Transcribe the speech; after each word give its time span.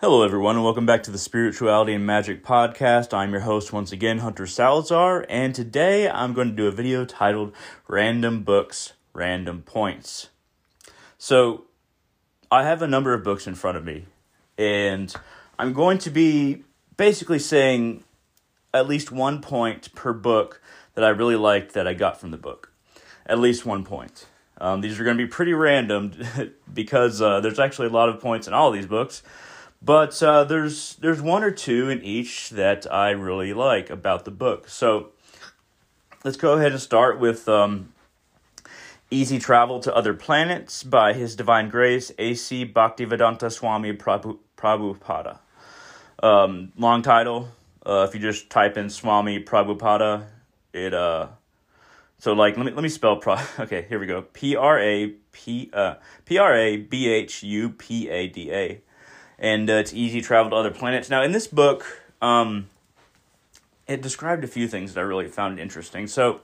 Hello, 0.00 0.22
everyone, 0.22 0.54
and 0.54 0.64
welcome 0.64 0.86
back 0.86 1.02
to 1.02 1.10
the 1.10 1.18
Spirituality 1.18 1.92
and 1.92 2.06
Magic 2.06 2.44
Podcast. 2.44 3.12
I'm 3.12 3.32
your 3.32 3.40
host 3.40 3.72
once 3.72 3.90
again, 3.90 4.18
Hunter 4.18 4.46
Salazar, 4.46 5.26
and 5.28 5.52
today 5.52 6.08
I'm 6.08 6.34
going 6.34 6.50
to 6.50 6.54
do 6.54 6.68
a 6.68 6.70
video 6.70 7.04
titled 7.04 7.52
Random 7.88 8.44
Books, 8.44 8.92
Random 9.12 9.62
Points. 9.62 10.28
So, 11.18 11.64
I 12.48 12.62
have 12.62 12.80
a 12.80 12.86
number 12.86 13.12
of 13.12 13.24
books 13.24 13.48
in 13.48 13.56
front 13.56 13.76
of 13.76 13.84
me, 13.84 14.04
and 14.56 15.12
I'm 15.58 15.72
going 15.72 15.98
to 15.98 16.10
be 16.10 16.62
basically 16.96 17.40
saying 17.40 18.04
at 18.72 18.86
least 18.86 19.10
one 19.10 19.42
point 19.42 19.92
per 19.96 20.12
book 20.12 20.62
that 20.94 21.02
I 21.02 21.08
really 21.08 21.34
liked 21.34 21.72
that 21.72 21.88
I 21.88 21.94
got 21.94 22.20
from 22.20 22.30
the 22.30 22.36
book. 22.36 22.72
At 23.26 23.40
least 23.40 23.66
one 23.66 23.84
point. 23.84 24.28
Um, 24.60 24.80
these 24.80 25.00
are 25.00 25.04
going 25.04 25.18
to 25.18 25.24
be 25.24 25.28
pretty 25.28 25.54
random 25.54 26.12
because 26.72 27.20
uh, 27.20 27.40
there's 27.40 27.58
actually 27.58 27.88
a 27.88 27.90
lot 27.92 28.08
of 28.08 28.20
points 28.20 28.46
in 28.46 28.54
all 28.54 28.68
of 28.68 28.74
these 28.74 28.86
books. 28.86 29.24
But 29.80 30.20
uh, 30.22 30.44
there's 30.44 30.96
there's 30.96 31.22
one 31.22 31.44
or 31.44 31.50
two 31.50 31.88
in 31.88 32.02
each 32.02 32.50
that 32.50 32.92
I 32.92 33.10
really 33.10 33.52
like 33.52 33.90
about 33.90 34.24
the 34.24 34.30
book. 34.30 34.68
So 34.68 35.10
let's 36.24 36.36
go 36.36 36.54
ahead 36.54 36.72
and 36.72 36.80
start 36.80 37.20
with 37.20 37.48
um, 37.48 37.92
Easy 39.10 39.38
Travel 39.38 39.78
to 39.80 39.94
Other 39.94 40.14
Planets 40.14 40.82
by 40.82 41.12
His 41.12 41.36
Divine 41.36 41.68
Grace 41.68 42.10
A.C. 42.18 42.66
Bhaktivedanta 42.66 43.52
Swami 43.52 43.92
Prabhu, 43.92 44.38
Prabhupada. 44.56 45.38
Um, 46.22 46.72
long 46.76 47.02
title. 47.02 47.48
Uh, 47.86 48.04
if 48.08 48.14
you 48.14 48.20
just 48.20 48.50
type 48.50 48.76
in 48.76 48.90
Swami 48.90 49.42
Prabhupada, 49.42 50.26
it 50.72 50.92
uh. 50.92 51.28
So 52.18 52.32
like 52.32 52.56
let 52.56 52.66
me 52.66 52.72
let 52.72 52.82
me 52.82 52.88
spell 52.88 53.16
pro. 53.18 53.36
Okay, 53.60 53.86
here 53.88 54.00
we 54.00 54.06
go. 54.06 54.22
P 54.22 54.56
R 54.56 54.76
A 54.80 55.14
P 55.30 55.70
uh 55.72 55.94
P 56.24 56.36
R 56.36 56.52
A 56.52 56.76
B 56.76 57.08
H 57.08 57.44
U 57.44 57.70
P 57.70 58.08
A 58.08 58.26
D 58.26 58.52
A 58.52 58.80
and 59.38 59.68
uh, 59.70 59.74
it's 59.74 59.92
easy 59.92 60.20
travel 60.20 60.50
to 60.50 60.56
other 60.56 60.70
planets. 60.70 61.08
Now, 61.10 61.22
in 61.22 61.32
this 61.32 61.46
book, 61.46 61.84
um, 62.20 62.68
it 63.86 64.02
described 64.02 64.44
a 64.44 64.48
few 64.48 64.68
things 64.68 64.94
that 64.94 65.00
I 65.00 65.04
really 65.04 65.28
found 65.28 65.58
interesting. 65.58 66.06
So, 66.06 66.40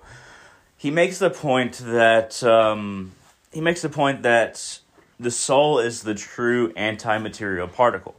he 0.76 0.90
makes 0.90 1.18
the 1.18 1.30
point 1.30 1.78
that 1.78 2.42
um, 2.42 3.12
he 3.52 3.60
makes 3.60 3.80
the 3.80 3.88
point 3.88 4.22
that 4.22 4.80
the 5.18 5.30
soul 5.30 5.78
is 5.78 6.02
the 6.02 6.14
true 6.14 6.72
anti-material 6.76 7.68
particle. 7.68 8.14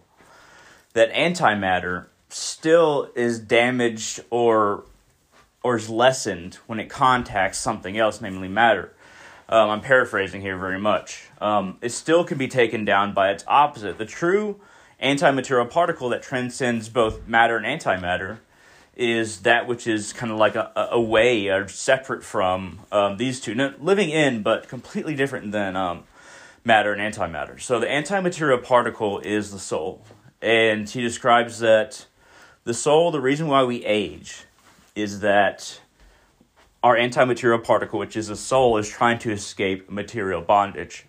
That 0.94 1.14
antimatter 1.14 2.08
still 2.30 3.12
is 3.16 3.38
damaged 3.40 4.22
or 4.32 4.86
or 5.62 5.76
is 5.76 5.90
lessened 5.90 6.56
when 6.66 6.80
it 6.80 6.90
contacts 6.90 7.58
something 7.58 7.98
else, 7.98 8.22
namely 8.22 8.48
matter. 8.48 8.95
Um, 9.48 9.70
I'm 9.70 9.82
paraphrasing 9.82 10.42
here 10.42 10.58
very 10.58 10.80
much. 10.80 11.28
Um, 11.40 11.78
it 11.82 11.90
still 11.90 12.24
can 12.24 12.38
be 12.38 12.48
taken 12.48 12.84
down 12.84 13.14
by 13.14 13.30
its 13.30 13.44
opposite. 13.48 13.98
The 13.98 14.06
true 14.06 14.60
antimaterial 15.02 15.70
particle 15.70 16.10
that 16.10 16.24
transcends 16.24 16.90
both 16.90 17.28
matter 17.28 17.58
and 17.58 17.66
antimatter 17.66 18.40
is 18.96 19.42
that 19.42 19.68
which 19.68 19.88
is 19.88 20.14
kind 20.14 20.32
of 20.32 20.38
like 20.38 20.56
a, 20.56 20.72
a 20.92 21.02
way 21.02 21.50
or 21.50 21.68
separate 21.68 22.24
from 22.24 22.80
um, 22.92 23.18
these 23.18 23.42
two, 23.42 23.54
no, 23.54 23.74
living 23.80 24.10
in 24.10 24.42
but 24.42 24.68
completely 24.68 25.16
different 25.16 25.52
than 25.52 25.76
um, 25.76 26.04
matter 26.64 26.94
and 26.94 27.14
antimatter. 27.14 27.60
So 27.62 27.80
the 27.80 27.88
antimaterial 27.88 28.64
particle 28.64 29.20
is 29.20 29.52
the 29.52 29.60
soul, 29.60 30.04
and 30.42 30.90
he 30.90 31.02
describes 31.02 31.60
that 31.60 32.06
the 32.64 32.74
soul, 32.74 33.12
the 33.12 33.22
reason 33.22 33.48
why 33.48 33.64
we 33.64 33.84
age, 33.86 34.46
is 34.96 35.20
that 35.20 35.82
our 36.86 36.96
antimaterial 36.96 37.64
particle, 37.64 37.98
which 37.98 38.16
is 38.16 38.28
the 38.28 38.36
soul, 38.36 38.78
is 38.78 38.88
trying 38.88 39.18
to 39.18 39.32
escape 39.32 39.90
material 39.90 40.40
bondage. 40.40 41.08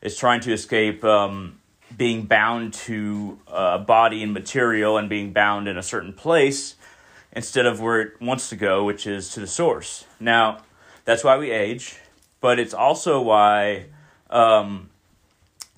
It's 0.00 0.18
trying 0.18 0.40
to 0.40 0.52
escape 0.54 1.04
um, 1.04 1.60
being 1.94 2.22
bound 2.22 2.72
to 2.88 3.38
a 3.46 3.78
body 3.78 4.22
and 4.22 4.32
material 4.32 4.96
and 4.96 5.10
being 5.10 5.34
bound 5.34 5.68
in 5.68 5.76
a 5.76 5.82
certain 5.82 6.14
place 6.14 6.74
instead 7.32 7.66
of 7.66 7.82
where 7.82 8.00
it 8.00 8.18
wants 8.22 8.48
to 8.48 8.56
go, 8.56 8.82
which 8.82 9.06
is 9.06 9.28
to 9.34 9.40
the 9.40 9.46
source. 9.46 10.06
Now, 10.18 10.62
that's 11.04 11.22
why 11.22 11.36
we 11.36 11.50
age, 11.50 11.98
but 12.40 12.58
it's 12.58 12.72
also 12.72 13.20
why 13.20 13.88
um, 14.30 14.88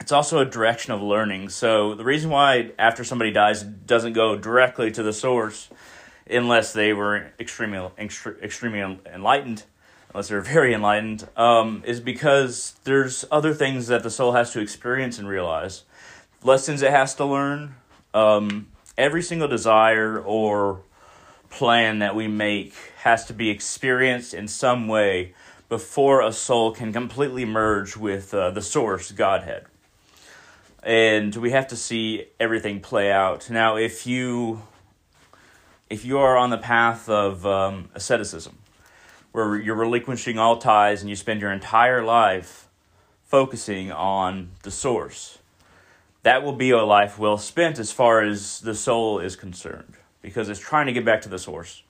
it's 0.01 0.13
also 0.13 0.39
a 0.39 0.45
direction 0.45 0.93
of 0.93 1.03
learning. 1.03 1.49
So 1.49 1.97
the 1.97 2.05
reason 2.05 2.31
why 2.31 2.71
after 2.79 3.03
somebody 3.03 3.33
dies 3.33 3.65
doesn't 3.65 4.13
go 4.13 4.37
directly 4.37 4.93
to 4.93 5.03
the 5.03 5.13
source 5.13 5.69
unless 6.29 6.73
they 6.73 6.93
were 6.93 7.33
extremely 7.39 7.91
extremely 7.99 8.81
enlightened, 9.13 9.65
unless 10.13 10.29
they're 10.29 10.41
very 10.41 10.75
enlightened, 10.75 11.29
um, 11.37 11.83
is 11.87 12.01
because 12.01 12.75
there's 12.85 13.25
other 13.31 13.55
things 13.55 13.87
that 13.89 14.03
the 14.03 14.11
soul 14.11 14.33
has 14.33 14.53
to 14.53 14.61
experience 14.61 15.19
and 15.19 15.29
realize, 15.29 15.83
lessons 16.43 16.83
it 16.83 16.91
has 16.91 17.15
to 17.17 17.25
learn. 17.25 17.75
Um, 18.15 18.69
every 18.99 19.23
single 19.23 19.49
desire 19.49 20.21
or 20.21 20.81
plan 21.51 21.99
that 22.01 22.15
we 22.15 22.29
make 22.29 22.75
has 22.99 23.25
to 23.27 23.33
be 23.33 23.51
experienced 23.51 24.35
in 24.35 24.49
some 24.49 24.89
way 24.89 25.35
before 25.69 26.21
a 26.21 26.33
soul 26.33 26.73
can 26.73 26.93
completely 26.93 27.45
merge 27.45 27.97
with 27.97 28.35
uh, 28.35 28.51
the 28.51 28.61
source, 28.61 29.11
Godhead. 29.11 29.65
And 30.83 31.35
we 31.37 31.53
have 31.53 31.69
to 31.69 31.77
see 31.77 32.27
everything 32.39 32.81
play 32.81 33.11
out. 33.11 33.49
Now, 33.49 33.77
if 33.77 34.07
you 34.07 34.63
if 35.93 36.07
you 36.07 36.19
are 36.19 36.39
on 36.39 36.49
the 36.49 36.57
path 36.57 37.07
of 37.11 37.45
um, 37.45 37.91
asceticism, 37.95 38.57
where 39.33 39.61
you're 39.61 39.77
relinquishing 39.77 40.39
all 40.39 40.57
ties 40.57 41.03
and 41.03 41.11
you 41.11 41.15
spend 41.15 41.43
your 41.43 41.53
entire 41.53 42.03
life 42.03 42.67
focusing 43.25 43.93
on 43.93 44.49
the 44.63 44.71
source, 44.71 45.39
that 46.23 46.43
will 46.43 46.55
be 46.55 46.71
a 46.71 46.83
life 46.83 47.19
well 47.19 47.37
spent 47.37 47.79
as 47.79 47.93
far 47.93 48.23
as 48.23 48.61
the 48.61 48.75
soul 48.75 49.19
is 49.19 49.37
concerned, 49.37 49.93
because 50.23 50.49
it's 50.49 50.59
trying 50.61 50.87
to 50.87 50.93
get 50.93 51.05
back 51.05 51.21
to 51.21 51.29
the 51.29 51.39
source. 51.39 51.83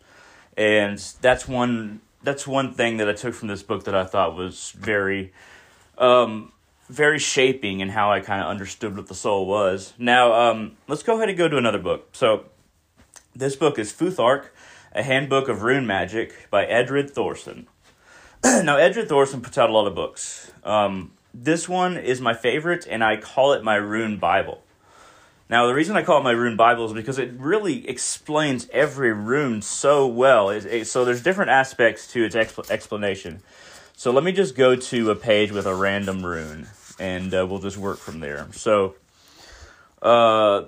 And 0.57 0.99
that's 1.21 1.47
one 1.47 2.01
that's 2.25 2.45
one 2.47 2.75
thing 2.75 2.97
that 2.97 3.09
I 3.09 3.13
took 3.13 3.35
from 3.35 3.49
this 3.49 3.63
book 3.63 3.85
that 3.85 3.95
I 3.95 4.05
thought 4.05 4.35
was 4.35 4.73
very 4.77 5.33
um, 5.97 6.51
very 6.89 7.21
shaping 7.21 7.79
in 7.79 7.89
how 7.89 8.11
I 8.11 8.19
kind 8.19 8.43
of 8.43 8.49
understood 8.49 8.97
what 8.97 9.07
the 9.07 9.15
soul 9.15 9.47
was. 9.47 9.95
Now, 9.97 10.33
um, 10.33 10.77
let's 10.89 11.05
go 11.05 11.17
ahead 11.17 11.29
and 11.29 11.39
go 11.39 11.49
to 11.49 11.57
another 11.57 11.79
book. 11.79 12.09
So, 12.13 12.47
this 13.35 13.57
book 13.57 13.79
is 13.79 13.93
Futhark, 13.93 14.47
A 14.93 15.03
Handbook 15.03 15.49
of 15.49 15.63
Rune 15.63 15.87
Magic 15.87 16.51
by 16.51 16.67
Edred 16.67 17.15
Thorsson. 17.15 17.67
now, 18.45 18.77
Edred 18.77 19.09
Thorsson 19.09 19.43
puts 19.43 19.57
out 19.57 19.71
a 19.71 19.73
lot 19.73 19.87
of 19.87 19.95
books. 19.95 20.53
Um, 20.65 21.13
this 21.33 21.69
one 21.69 21.97
is 21.97 22.21
my 22.21 22.35
favorite, 22.35 22.87
and 22.89 23.03
I 23.03 23.17
call 23.17 23.53
it 23.53 23.65
my 23.65 23.77
Rune 23.77 24.19
Bible. 24.19 24.63
Now, 25.49 25.67
the 25.67 25.75
reason 25.75 25.97
I 25.97 26.03
call 26.03 26.19
it 26.19 26.25
my 26.25 26.33
Rune 26.33 26.57
Bible 26.57 26.87
is 26.87 26.93
because 26.93 27.19
it 27.19 27.33
really 27.39 27.89
explains 27.89 28.69
every 28.71 29.13
rune 29.13 29.63
so 29.63 30.07
well. 30.07 30.51
It, 30.51 30.67
it, 30.67 30.87
so, 30.87 31.05
there's 31.05 31.23
different 31.23 31.51
aspects 31.51 32.07
to 32.13 32.25
its 32.25 32.35
expl- 32.35 32.71
explanation. 32.71 33.43
So, 33.97 34.11
let 34.11 34.25
me 34.25 34.33
just 34.33 34.55
go 34.55 34.77
to 34.77 35.11
a 35.11 35.17
page 35.17 35.53
with 35.53 35.67
a 35.67 35.75
random 35.75 36.25
rune, 36.25 36.69
and 36.99 37.33
uh, 37.33 37.47
we'll 37.49 37.61
just 37.61 37.79
work 37.79 37.99
from 37.99 38.21
there. 38.21 38.49
So, 38.53 38.97
uh, 40.03 40.65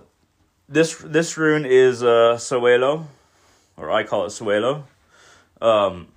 this 0.68 0.96
this 0.98 1.36
rune 1.36 1.66
is 1.66 2.02
uh, 2.02 2.36
Sawelo, 2.38 3.06
or 3.76 3.90
I 3.90 4.04
call 4.04 4.24
it 4.24 4.28
Sawelo. 4.28 4.84
Um, 5.60 6.08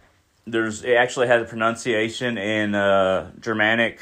there's 0.46 0.84
it 0.84 0.94
actually 0.94 1.28
has 1.28 1.41
a 1.41 1.46
pronunciation 1.46 2.38
in 2.38 2.74
uh, 2.74 3.31
Germanic, 3.40 4.00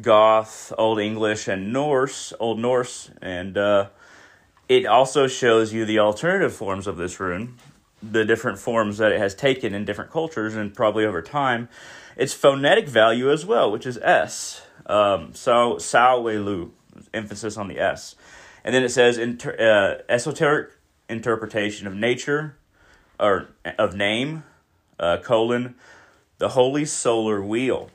Goth, 0.00 0.72
Old 0.78 0.98
English, 0.98 1.48
and 1.48 1.72
Norse, 1.72 2.32
Old 2.40 2.58
Norse, 2.58 3.10
and 3.20 3.56
uh, 3.58 3.88
it 4.68 4.86
also 4.86 5.26
shows 5.26 5.72
you 5.72 5.84
the 5.84 5.98
alternative 5.98 6.54
forms 6.54 6.86
of 6.86 6.96
this 6.96 7.20
rune, 7.20 7.56
the 8.02 8.24
different 8.24 8.58
forms 8.58 8.98
that 8.98 9.12
it 9.12 9.18
has 9.18 9.34
taken 9.34 9.74
in 9.74 9.84
different 9.84 10.10
cultures 10.10 10.54
and 10.54 10.74
probably 10.74 11.04
over 11.04 11.22
time. 11.22 11.68
Its 12.16 12.34
phonetic 12.34 12.88
value 12.88 13.30
as 13.30 13.46
well, 13.46 13.70
which 13.70 13.86
is 13.86 13.96
S. 13.98 14.62
Um, 14.86 15.34
so 15.34 15.76
Sawelu, 15.76 16.70
emphasis 17.14 17.56
on 17.56 17.68
the 17.68 17.78
S. 17.78 18.16
And 18.68 18.74
then 18.74 18.84
it 18.84 18.90
says 18.90 19.16
inter, 19.16 19.56
uh, 19.58 20.02
esoteric 20.12 20.72
interpretation 21.08 21.86
of 21.86 21.94
nature 21.94 22.58
or 23.18 23.48
of 23.78 23.94
name, 23.94 24.42
uh, 25.00 25.16
colon, 25.22 25.74
the 26.36 26.50
holy 26.50 26.84
solar 26.84 27.42
wheel. 27.42 27.88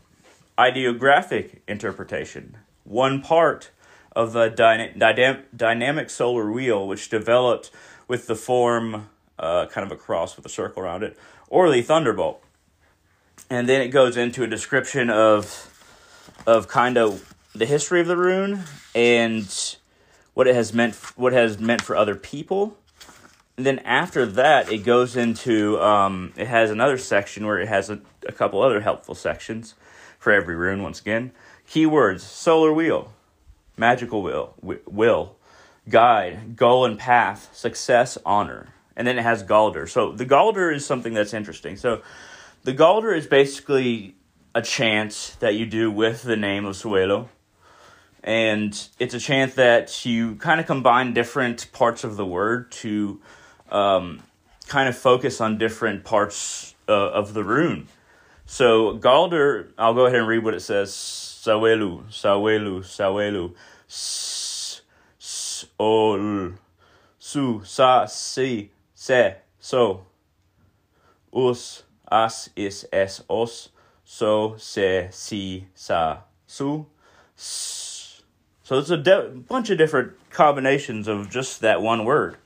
Ideographic 0.58 1.62
interpretation, 1.68 2.58
one 2.86 3.22
part 3.22 3.70
of 4.16 4.34
the 4.34 4.48
dyna- 4.50 4.94
dynam- 4.98 5.44
dynamic 5.56 6.10
solar 6.10 6.52
wheel, 6.52 6.88
which 6.88 7.08
developed 7.08 7.70
with 8.08 8.26
the 8.26 8.36
form 8.36 9.10
uh, 9.38 9.68
kind 9.68 9.86
of 9.86 9.92
a 9.92 9.96
cross 9.96 10.36
with 10.36 10.44
a 10.44 10.50
circle 10.50 10.82
around 10.82 11.04
it, 11.04 11.16
or 11.50 11.70
the 11.70 11.84
thunderbolt. 11.84 12.44
And 13.48 13.70
then 13.70 13.80
it 13.80 13.90
goes 13.90 14.18
into 14.18 14.42
a 14.42 14.48
description 14.48 15.12
of 15.12 15.70
of 16.48 16.68
kind 16.68 16.98
of 16.98 17.36
the 17.54 17.68
history 17.68 18.02
of 18.02 18.08
the 18.08 18.18
rune 18.18 18.64
and 18.96 19.78
what 20.34 20.48
it 20.48 20.56
has 20.56 20.74
meant 20.74 20.96
what 21.16 21.34
has 21.34 21.60
meant 21.60 21.82
for 21.82 21.96
other 21.96 22.16
people. 22.16 22.78
And 23.56 23.66
then 23.66 23.80
after 23.80 24.26
that, 24.26 24.72
it 24.72 24.80
goes 24.80 25.16
into 25.16 25.80
um, 25.80 26.34
it 26.36 26.48
has 26.48 26.72
another 26.72 26.98
section 26.98 27.46
where 27.46 27.60
it 27.60 27.68
has 27.68 27.90
a, 27.90 28.02
a 28.28 28.32
couple 28.32 28.62
other 28.62 28.82
helpful 28.82 29.16
sections 29.16 29.76
for 30.18 30.34
every 30.34 30.56
rune. 30.56 30.82
Once 30.82 31.00
again, 31.00 31.32
keywords: 31.70 32.22
solar 32.22 32.74
wheel, 32.74 33.14
magical 33.78 34.22
will, 34.24 34.56
will, 34.62 35.36
guide, 35.90 36.56
goal 36.56 36.86
and 36.86 36.98
path, 36.98 37.50
success, 37.54 38.18
honor. 38.26 38.70
And 38.96 39.08
then 39.08 39.18
it 39.18 39.24
has 39.24 39.44
Galdr. 39.44 39.90
So 39.90 40.12
the 40.12 40.26
Galdr 40.26 40.74
is 40.74 40.86
something 40.86 41.14
that's 41.14 41.34
interesting. 41.34 41.78
So 41.78 42.02
the 42.64 42.74
Galdr 42.74 43.16
is 43.18 43.28
basically 43.28 44.16
a 44.56 44.62
chant 44.62 45.36
that 45.40 45.56
you 45.56 45.66
do 45.66 45.92
with 45.92 46.24
the 46.24 46.38
name 46.38 46.66
of 46.66 46.76
Suelo. 46.76 47.30
And 48.24 48.88
it's 49.00 49.14
a 49.14 49.20
chant 49.20 49.56
that 49.56 50.06
you 50.06 50.36
kind 50.36 50.60
of 50.60 50.66
combine 50.66 51.14
different 51.14 51.72
parts 51.74 52.04
of 52.04 52.16
the 52.16 52.26
word 52.26 52.72
to 52.72 53.20
um, 53.70 54.22
kind 54.68 54.88
of 54.88 54.98
focus 54.98 55.42
on 55.42 55.58
different 55.58 56.06
parts 56.06 56.74
uh, 56.88 56.94
of 56.94 57.34
the 57.34 57.44
rune. 57.44 57.88
So 58.46 58.98
Galdr, 58.98 59.72
I'll 59.78 59.94
go 59.94 60.06
ahead 60.06 60.20
and 60.20 60.28
read 60.28 60.44
what 60.44 60.54
it 60.54 60.62
says. 60.62 60.92
Sawelu, 60.92 62.06
Sawelu, 62.06 62.80
Sawelu, 62.80 63.54
S, 63.90 64.82
S, 65.20 65.66
Ol, 65.78 66.54
Su, 67.20 67.62
Sa, 67.66 68.06
Si, 68.06 68.72
Se, 68.96 69.36
So, 69.60 70.06
Us, 71.34 71.84
As, 72.10 72.50
Is, 72.56 72.88
Es, 72.94 73.22
Os, 73.30 73.70
So, 74.06 74.56
Se, 74.58 75.10
Si, 75.12 75.68
Sa, 75.76 76.20
Su, 76.48 76.86
S. 77.38 77.73
So 78.74 78.80
it's 78.80 78.90
a 78.90 78.98
de- 78.98 79.30
bunch 79.30 79.70
of 79.70 79.78
different 79.78 80.14
combinations 80.32 81.08
of 81.08 81.30
just 81.30 81.62
that 81.62 81.84
one 81.84 82.06
word. 82.06 82.38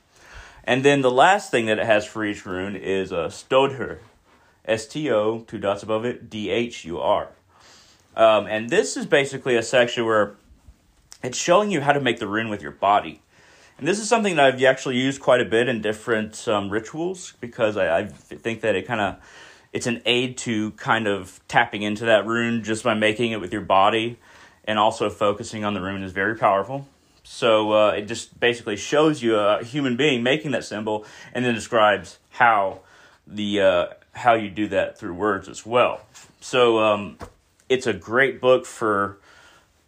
And 0.62 0.84
then 0.84 1.00
the 1.00 1.10
last 1.10 1.50
thing 1.50 1.64
that 1.64 1.78
it 1.78 1.86
has 1.86 2.04
for 2.04 2.22
each 2.22 2.44
rune 2.44 2.76
is 2.76 3.12
a 3.12 3.30
Stodhur. 3.30 4.00
S 4.66 4.86
T 4.86 5.10
O, 5.10 5.40
two 5.48 5.56
dots 5.56 5.82
above 5.82 6.04
it, 6.04 6.28
D 6.28 6.50
H 6.50 6.84
U 6.84 6.98
R. 7.00 7.28
Um, 8.14 8.46
and 8.46 8.68
this 8.68 8.94
is 8.94 9.06
basically 9.06 9.56
a 9.56 9.62
section 9.62 10.04
where 10.04 10.34
it's 11.22 11.38
showing 11.38 11.70
you 11.70 11.80
how 11.80 11.94
to 11.94 12.00
make 12.00 12.18
the 12.18 12.26
rune 12.26 12.50
with 12.50 12.60
your 12.60 12.72
body. 12.72 13.22
And 13.78 13.88
this 13.88 13.98
is 13.98 14.06
something 14.06 14.36
that 14.36 14.44
I've 14.44 14.62
actually 14.62 14.98
used 14.98 15.22
quite 15.22 15.40
a 15.40 15.46
bit 15.46 15.66
in 15.66 15.80
different 15.80 16.46
um, 16.46 16.68
rituals 16.68 17.32
because 17.40 17.78
I, 17.78 18.00
I 18.00 18.04
think 18.04 18.60
that 18.60 18.76
it 18.76 18.86
kind 18.86 19.00
of 19.00 19.16
it's 19.72 19.86
an 19.86 20.02
aid 20.04 20.36
to 20.38 20.72
kind 20.72 21.06
of 21.06 21.40
tapping 21.48 21.80
into 21.80 22.04
that 22.04 22.26
rune 22.26 22.64
just 22.64 22.84
by 22.84 22.92
making 22.92 23.32
it 23.32 23.40
with 23.40 23.50
your 23.50 23.62
body 23.62 24.18
and 24.68 24.78
also 24.78 25.08
focusing 25.08 25.64
on 25.64 25.74
the 25.74 25.80
rune 25.80 26.04
is 26.04 26.12
very 26.12 26.36
powerful. 26.36 26.86
So 27.24 27.72
uh, 27.72 27.90
it 27.92 28.02
just 28.02 28.38
basically 28.38 28.76
shows 28.76 29.22
you 29.22 29.36
a 29.36 29.64
human 29.64 29.96
being 29.96 30.22
making 30.22 30.52
that 30.52 30.64
symbol 30.64 31.04
and 31.32 31.44
then 31.44 31.54
describes 31.54 32.18
how 32.30 32.80
the 33.26 33.60
uh, 33.60 33.86
how 34.12 34.34
you 34.34 34.50
do 34.50 34.68
that 34.68 34.98
through 34.98 35.14
words 35.14 35.48
as 35.48 35.66
well. 35.66 36.02
So 36.40 36.78
um, 36.78 37.18
it's 37.68 37.86
a 37.86 37.92
great 37.92 38.40
book 38.40 38.66
for 38.66 39.18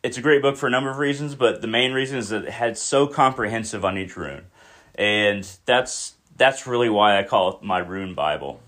it's 0.03 0.17
a 0.17 0.23
great 0.23 0.41
book 0.41 0.57
for 0.57 0.67
a 0.67 0.71
number 0.71 0.91
of 0.91 0.97
reasons, 0.97 1.35
but 1.35 1.61
the 1.61 1.69
main 1.69 1.93
reason 1.93 2.19
is 2.19 2.31
that 2.31 2.45
it 2.45 2.51
had 2.51 2.79
so 2.79 3.07
comprehensive 3.07 3.85
on 3.85 3.99
each 3.99 4.17
rune, 4.17 4.47
and 4.95 5.47
that's 5.67 6.15
that's 6.37 6.67
really 6.67 6.89
why 6.89 7.19
I 7.19 7.23
call 7.23 7.57
it 7.57 7.63
my 7.63 7.79
rune 7.79 8.15
Bible. 8.15 8.61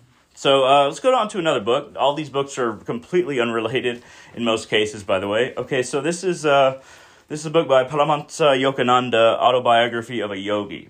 So 0.43 0.67
uh, 0.67 0.87
let's 0.87 0.99
go 0.99 1.15
on 1.15 1.29
to 1.29 1.39
another 1.39 1.61
book. 1.61 1.95
All 1.97 2.15
these 2.15 2.29
books 2.29 2.59
are 2.59 2.73
completely 2.73 3.39
unrelated 3.39 4.03
in 4.35 4.43
most 4.43 4.69
cases, 4.69 5.05
by 5.05 5.21
the 5.21 5.29
way. 5.29 5.55
Okay, 5.57 5.85
so 5.85 6.01
this 6.01 6.25
is 6.25 6.45
uh, 6.45 6.83
this 7.29 7.39
is 7.39 7.47
a 7.47 7.51
book 7.51 7.69
by 7.69 7.85
Paramahansa 7.85 8.59
Yogananda, 8.61 9.39
Autobiography 9.39 10.19
of 10.19 10.33
a 10.33 10.37
Yogi. 10.37 10.89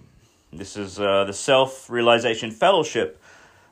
This 0.54 0.74
is 0.78 0.98
uh, 0.98 1.24
the 1.24 1.34
Self 1.34 1.90
Realization 1.90 2.50
Fellowship 2.50 3.22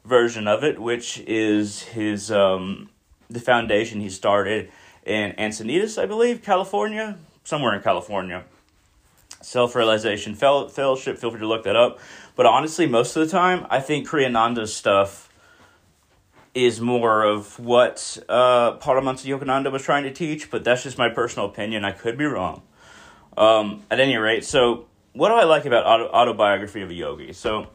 version 0.05 0.47
of 0.47 0.65
it, 0.65 0.79
which 0.79 1.19
is 1.21 1.81
his 1.81 2.31
um, 2.31 2.91
the 3.31 3.41
foundation 3.41 4.03
he 4.03 4.11
started 4.11 4.71
in 5.07 5.33
Encinitas, 5.39 5.97
I 5.97 6.05
believe, 6.05 6.43
California, 6.43 7.17
somewhere 7.43 7.75
in 7.75 7.81
California. 7.81 8.45
Self 9.41 9.75
Realization 9.75 10.35
Fellowship. 10.35 11.17
Feel 11.17 11.31
free 11.31 11.41
to 11.41 11.49
look 11.49 11.65
that 11.65 11.75
up. 11.75 11.99
But 12.37 12.45
honestly, 12.45 12.85
most 12.85 13.17
of 13.17 13.25
the 13.25 13.33
time, 13.33 13.67
I 13.71 13.81
think 13.81 14.07
Kriyananda's 14.07 14.77
stuff 14.77 15.30
is 16.55 16.81
more 16.81 17.23
of 17.23 17.59
what 17.59 18.19
uh, 18.29 18.77
Paramahansa 18.79 19.27
Yogananda 19.27 19.71
was 19.71 19.83
trying 19.83 20.05
to 20.05 20.13
teach, 20.13 20.51
but 20.51 20.65
that's 20.65 20.83
just 20.83 20.99
my 20.99 21.09
personal 21.09 21.49
opinion. 21.49 21.85
I 21.85 21.93
could 21.93 22.19
be 22.19 22.25
wrong. 22.25 22.63
Um, 23.37 23.85
at 23.91 24.01
any 24.01 24.17
rate, 24.17 24.45
so 24.45 24.87
what 25.13 25.29
do 25.29 25.35
I 25.35 25.45
like 25.45 25.65
about 25.65 25.87
auto- 25.87 26.09
autobiography 26.09 26.83
of 26.83 26.91
a 26.91 26.95
yogi? 26.95 27.33
So 27.33 27.69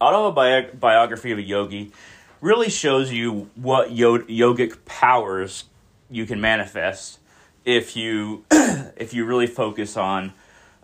autobiography 0.00 1.32
of 1.32 1.38
a 1.38 1.42
yogi 1.42 1.92
really 2.40 2.70
shows 2.70 3.12
you 3.12 3.50
what 3.54 3.90
yogic 3.90 4.84
powers 4.84 5.64
you 6.08 6.26
can 6.26 6.40
manifest 6.40 7.18
if 7.64 7.96
you 7.96 8.44
if 8.50 9.12
you 9.12 9.24
really 9.24 9.46
focus 9.46 9.96
on 9.96 10.32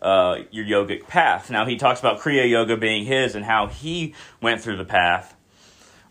uh, 0.02 0.38
your 0.50 0.64
yogic 0.64 1.06
path. 1.06 1.50
Now 1.50 1.64
he 1.64 1.76
talks 1.76 2.00
about 2.00 2.20
Kriya 2.20 2.48
Yoga 2.48 2.76
being 2.76 3.04
his 3.04 3.34
and 3.34 3.44
how 3.44 3.66
he 3.66 4.14
went 4.40 4.60
through 4.60 4.76
the 4.76 4.84
path, 4.84 5.35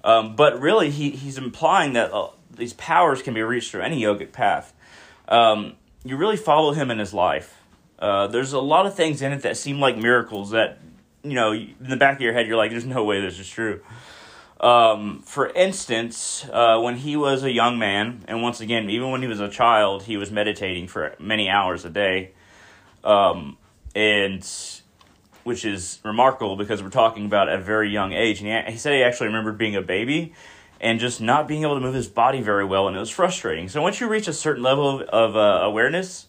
um, 0.06 0.38
but 0.38 0.62
really 0.62 0.90
he 0.90 1.10
he's 1.10 1.38
implying 1.38 1.94
that 1.94 2.13
uh, 2.13 2.30
these 2.50 2.72
powers 2.74 3.22
can 3.22 3.34
be 3.34 3.42
reached 3.42 3.72
through 3.72 3.81
any 3.81 4.02
yogic 4.02 4.31
path. 4.31 4.74
Um, 5.28 5.74
you 6.06 6.16
really 6.16 6.38
follow 6.38 6.72
him 6.72 6.90
in 6.90 7.00
his 7.00 7.13
life. 7.13 7.62
Uh, 8.00 8.28
there's 8.28 8.54
a 8.54 8.60
lot 8.60 8.86
of 8.86 8.96
things 8.96 9.22
in 9.22 9.34
it 9.34 9.42
that 9.42 9.57
seem 9.57 9.80
like 9.80 9.98
miracles 9.98 10.52
that 10.52 10.80
you 11.25 11.34
know, 11.34 11.54
in 11.54 11.75
the 11.80 11.98
back 11.98 12.16
of 12.16 12.22
your 12.22 12.34
head, 12.34 12.48
you're 12.48 12.56
like, 12.56 12.72
there's 12.72 12.86
no 12.86 13.04
way 13.04 13.19
this 13.19 13.40
is 13.40 13.50
true. 13.50 13.81
Um, 14.60 15.22
for 15.24 15.50
instance, 15.50 16.48
uh, 16.51 16.80
when 16.80 16.96
he 16.98 17.18
was 17.18 17.44
a 17.44 17.51
young 17.51 17.78
man, 17.78 18.24
and 18.28 18.42
once 18.42 18.62
again, 18.62 18.90
even 18.90 19.12
when 19.12 19.22
he 19.22 19.28
was 19.28 19.40
a 19.40 19.50
child, 19.50 20.04
he 20.04 20.18
was 20.18 20.31
meditating 20.31 20.88
for 20.88 21.16
many 21.19 21.50
hours 21.50 21.84
a 21.84 21.90
day, 21.90 22.31
um, 23.04 23.58
and 23.94 24.44
which 25.46 25.64
is 25.64 26.00
remarkable 26.04 26.56
because 26.56 26.82
we're 26.82 26.90
talking 26.90 27.26
about 27.26 27.48
a 27.48 27.58
very 27.60 27.90
young 27.90 28.14
age. 28.14 28.42
And 28.42 28.68
he, 28.68 28.74
he 28.74 28.78
said 28.80 28.94
he 28.94 29.04
actually 29.04 29.28
remembered 29.28 29.60
being 29.60 29.76
a 29.76 29.82
baby 29.82 30.34
and 30.82 31.00
just 31.00 31.22
not 31.22 31.48
being 31.48 31.62
able 31.62 31.76
to 31.76 31.82
move 31.82 31.94
his 31.94 32.08
body 32.08 32.42
very 32.42 32.66
well, 32.66 32.88
and 32.88 32.98
it 32.98 33.00
was 33.00 33.12
frustrating. 33.12 33.70
So 33.70 33.82
once 33.82 34.02
you 34.02 34.08
reach 34.08 34.28
a 34.28 34.34
certain 34.34 34.64
level 34.64 35.02
of, 35.02 35.08
of 35.10 35.36
uh, 35.36 35.64
awareness, 35.64 36.26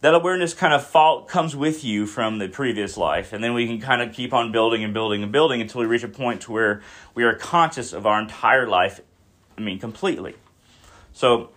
that 0.00 0.12
awareness 0.12 0.54
kind 0.54 0.74
of 0.74 0.84
fall, 0.84 1.22
comes 1.22 1.54
with 1.54 1.84
you 1.84 2.04
from 2.04 2.38
the 2.38 2.48
previous 2.48 2.96
life 2.96 3.32
and 3.32 3.42
then 3.42 3.54
we 3.54 3.68
can 3.68 3.80
kind 3.80 4.02
of 4.02 4.12
keep 4.12 4.32
on 4.32 4.50
building 4.50 4.82
and 4.82 4.92
building 4.92 5.22
and 5.22 5.30
building 5.30 5.60
until 5.60 5.80
we 5.80 5.86
reach 5.86 6.02
a 6.02 6.08
point 6.08 6.40
to 6.42 6.52
where 6.52 6.82
we 7.14 7.22
are 7.22 7.34
conscious 7.34 7.92
of 7.92 8.04
our 8.04 8.20
entire 8.20 8.66
life 8.66 9.00
i 9.56 9.60
mean 9.60 9.78
completely 9.78 10.34
so 11.12 11.50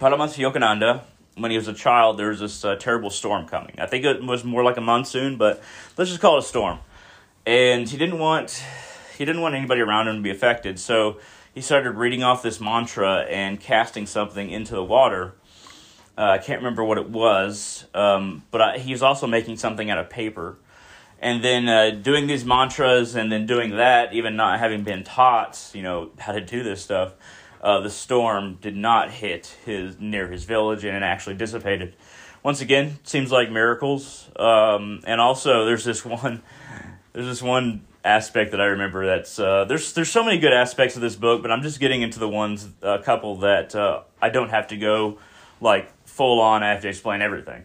paramahansa 0.00 0.38
yogananda 0.38 1.02
when 1.40 1.50
he 1.50 1.56
was 1.56 1.68
a 1.68 1.74
child 1.74 2.18
there 2.18 2.28
was 2.28 2.40
this 2.40 2.64
uh, 2.64 2.76
terrible 2.76 3.10
storm 3.10 3.46
coming. 3.46 3.74
I 3.78 3.86
think 3.86 4.04
it 4.04 4.22
was 4.22 4.44
more 4.44 4.64
like 4.64 4.76
a 4.76 4.80
monsoon 4.80 5.36
but 5.36 5.62
let's 5.96 6.10
just 6.10 6.20
call 6.20 6.36
it 6.36 6.40
a 6.40 6.46
storm. 6.46 6.78
And 7.46 7.88
he 7.88 7.96
didn't 7.96 8.18
want 8.18 8.62
he 9.16 9.24
didn't 9.24 9.42
want 9.42 9.54
anybody 9.54 9.80
around 9.80 10.08
him 10.08 10.16
to 10.16 10.22
be 10.22 10.30
affected. 10.30 10.78
So 10.78 11.18
he 11.54 11.60
started 11.60 11.92
reading 11.92 12.22
off 12.22 12.42
this 12.42 12.60
mantra 12.60 13.22
and 13.22 13.58
casting 13.58 14.06
something 14.06 14.48
into 14.48 14.74
the 14.74 14.84
water. 14.84 15.34
Uh, 16.16 16.22
I 16.22 16.38
can't 16.38 16.60
remember 16.60 16.84
what 16.84 16.98
it 16.98 17.08
was, 17.10 17.84
um, 17.94 18.44
but 18.50 18.60
I, 18.60 18.78
he 18.78 18.92
was 18.92 19.02
also 19.02 19.26
making 19.26 19.56
something 19.56 19.90
out 19.90 19.98
of 19.98 20.08
paper. 20.08 20.56
And 21.20 21.42
then 21.42 21.68
uh, 21.68 21.90
doing 21.90 22.28
these 22.28 22.44
mantras 22.44 23.16
and 23.16 23.30
then 23.30 23.46
doing 23.46 23.70
that, 23.76 24.12
even 24.12 24.36
not 24.36 24.60
having 24.60 24.84
been 24.84 25.02
taught, 25.02 25.70
you 25.74 25.82
know, 25.82 26.10
how 26.18 26.32
to 26.32 26.40
do 26.40 26.62
this 26.62 26.82
stuff, 26.82 27.14
uh, 27.60 27.80
the 27.80 27.90
storm 27.90 28.58
did 28.60 28.76
not 28.76 29.10
hit 29.10 29.56
his 29.64 29.98
near 29.98 30.28
his 30.28 30.44
village 30.44 30.84
and 30.84 30.96
it 30.96 31.02
actually 31.02 31.36
dissipated. 31.36 31.94
Once 32.42 32.60
again, 32.60 32.98
seems 33.02 33.32
like 33.32 33.50
miracles. 33.50 34.30
Um, 34.36 35.00
and 35.04 35.20
also, 35.20 35.64
there's 35.64 35.84
this 35.84 36.04
one, 36.04 36.42
there's 37.12 37.26
this 37.26 37.42
one 37.42 37.82
aspect 38.04 38.52
that 38.52 38.60
I 38.60 38.66
remember. 38.66 39.06
That's 39.06 39.38
uh, 39.38 39.64
there's 39.64 39.92
there's 39.92 40.10
so 40.10 40.24
many 40.24 40.38
good 40.38 40.52
aspects 40.52 40.96
of 40.96 41.02
this 41.02 41.16
book, 41.16 41.42
but 41.42 41.50
I'm 41.50 41.62
just 41.62 41.80
getting 41.80 42.02
into 42.02 42.18
the 42.18 42.28
ones 42.28 42.68
a 42.82 42.98
couple 43.00 43.36
that 43.36 43.74
uh, 43.74 44.02
I 44.20 44.30
don't 44.30 44.50
have 44.50 44.68
to 44.68 44.76
go 44.76 45.18
like 45.60 45.92
full 46.06 46.40
on. 46.40 46.62
I 46.62 46.70
have 46.70 46.82
to 46.82 46.88
explain 46.88 47.22
everything. 47.22 47.64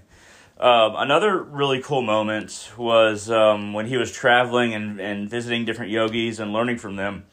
Um, 0.59 0.95
another 0.95 1.41
really 1.41 1.81
cool 1.81 2.01
moment 2.01 2.71
was 2.77 3.29
um, 3.29 3.73
when 3.73 3.87
he 3.87 3.97
was 3.97 4.11
traveling 4.11 4.73
and, 4.73 4.99
and 4.99 5.29
visiting 5.29 5.65
different 5.65 5.91
yogis 5.91 6.39
and 6.39 6.53
learning 6.53 6.77
from 6.77 6.95
them. 6.95 7.25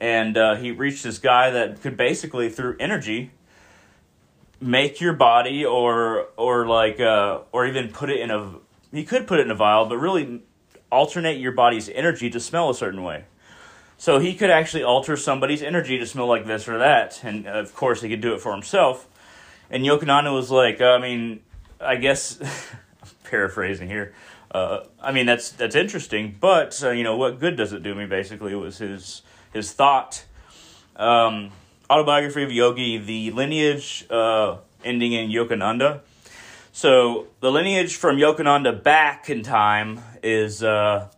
And 0.00 0.36
uh, 0.36 0.56
he 0.56 0.70
reached 0.70 1.04
this 1.04 1.18
guy 1.18 1.50
that 1.50 1.80
could 1.80 1.96
basically, 1.96 2.48
through 2.50 2.76
energy, 2.80 3.30
make 4.60 5.00
your 5.00 5.12
body 5.12 5.64
or 5.64 6.28
or 6.36 6.66
like 6.66 7.00
uh, 7.00 7.40
or 7.52 7.66
even 7.66 7.88
put 7.88 8.10
it 8.10 8.20
in 8.20 8.30
a 8.30 8.54
he 8.92 9.04
could 9.04 9.26
put 9.26 9.40
it 9.40 9.46
in 9.46 9.50
a 9.50 9.54
vial, 9.54 9.86
but 9.86 9.98
really 9.98 10.42
alternate 10.90 11.38
your 11.38 11.52
body's 11.52 11.88
energy 11.88 12.30
to 12.30 12.38
smell 12.38 12.70
a 12.70 12.74
certain 12.74 13.02
way. 13.02 13.24
So 13.98 14.18
he 14.18 14.34
could 14.34 14.50
actually 14.50 14.82
alter 14.82 15.16
somebody's 15.16 15.62
energy 15.62 15.98
to 15.98 16.06
smell 16.06 16.26
like 16.26 16.46
this 16.46 16.68
or 16.68 16.78
that, 16.78 17.22
and 17.24 17.46
of 17.46 17.74
course 17.74 18.02
he 18.02 18.08
could 18.08 18.20
do 18.20 18.34
it 18.34 18.40
for 18.40 18.52
himself. 18.52 19.08
And 19.70 19.84
Yogananda 19.84 20.32
was 20.32 20.50
like, 20.50 20.80
I 20.80 20.98
mean, 20.98 21.40
I 21.80 21.96
guess, 21.96 22.38
paraphrasing 23.24 23.88
here. 23.88 24.14
Uh, 24.50 24.84
I 25.02 25.10
mean, 25.10 25.26
that's 25.26 25.50
that's 25.50 25.74
interesting, 25.74 26.36
but 26.40 26.80
uh, 26.82 26.90
you 26.90 27.02
know, 27.02 27.16
what 27.16 27.40
good 27.40 27.56
does 27.56 27.72
it 27.72 27.82
do 27.82 27.94
me? 27.94 28.06
Basically, 28.06 28.54
was 28.54 28.78
his 28.78 29.22
his 29.54 29.72
thought. 29.72 30.24
Um, 30.96 31.52
autobiography 31.88 32.42
of 32.42 32.52
Yogi, 32.52 32.98
the 32.98 33.30
lineage 33.30 34.04
uh, 34.10 34.58
ending 34.84 35.12
in 35.12 35.30
Yogananda. 35.30 36.00
So 36.72 37.28
the 37.40 37.50
lineage 37.50 37.96
from 37.96 38.16
Yogananda 38.16 38.82
back 38.82 39.30
in 39.30 39.42
time 39.42 40.00
is 40.22 40.62
uh, 40.62 41.08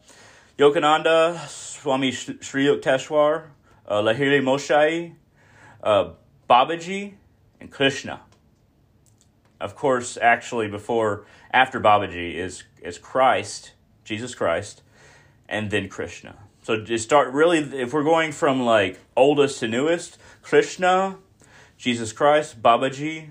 Yogananda, 0.58 1.48
Swami 1.48 2.12
Sri 2.12 2.66
Yukteswar, 2.66 3.46
uh, 3.88 4.02
Lahiri 4.02 4.42
Mahasaya, 4.42 5.14
uh, 5.82 6.10
Babaji, 6.48 7.14
and 7.58 7.70
Krishna. 7.70 8.20
Of 9.58 9.74
course, 9.74 10.18
actually, 10.20 10.68
before 10.68 11.24
after 11.50 11.80
Babaji 11.80 12.34
is 12.34 12.64
is 12.82 12.98
Christ, 12.98 13.72
Jesus 14.04 14.34
Christ, 14.34 14.82
and 15.48 15.70
then 15.70 15.88
Krishna. 15.88 16.36
So 16.66 16.82
to 16.82 16.98
start 16.98 17.32
really, 17.32 17.60
if 17.60 17.92
we're 17.92 18.02
going 18.02 18.32
from 18.32 18.64
like 18.64 18.98
oldest 19.16 19.60
to 19.60 19.68
newest, 19.68 20.18
Krishna, 20.42 21.16
Jesus 21.78 22.12
Christ, 22.12 22.60
Babaji, 22.60 23.30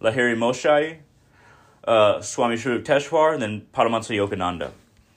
Lahiri 0.00 0.36
Mahasaya, 0.36 0.98
uh, 1.82 2.20
Swami 2.20 2.54
Yukteswar, 2.54 3.32
and 3.32 3.42
then 3.42 3.66
Paramahansa 3.74 4.14
Yogananda. 4.14 4.70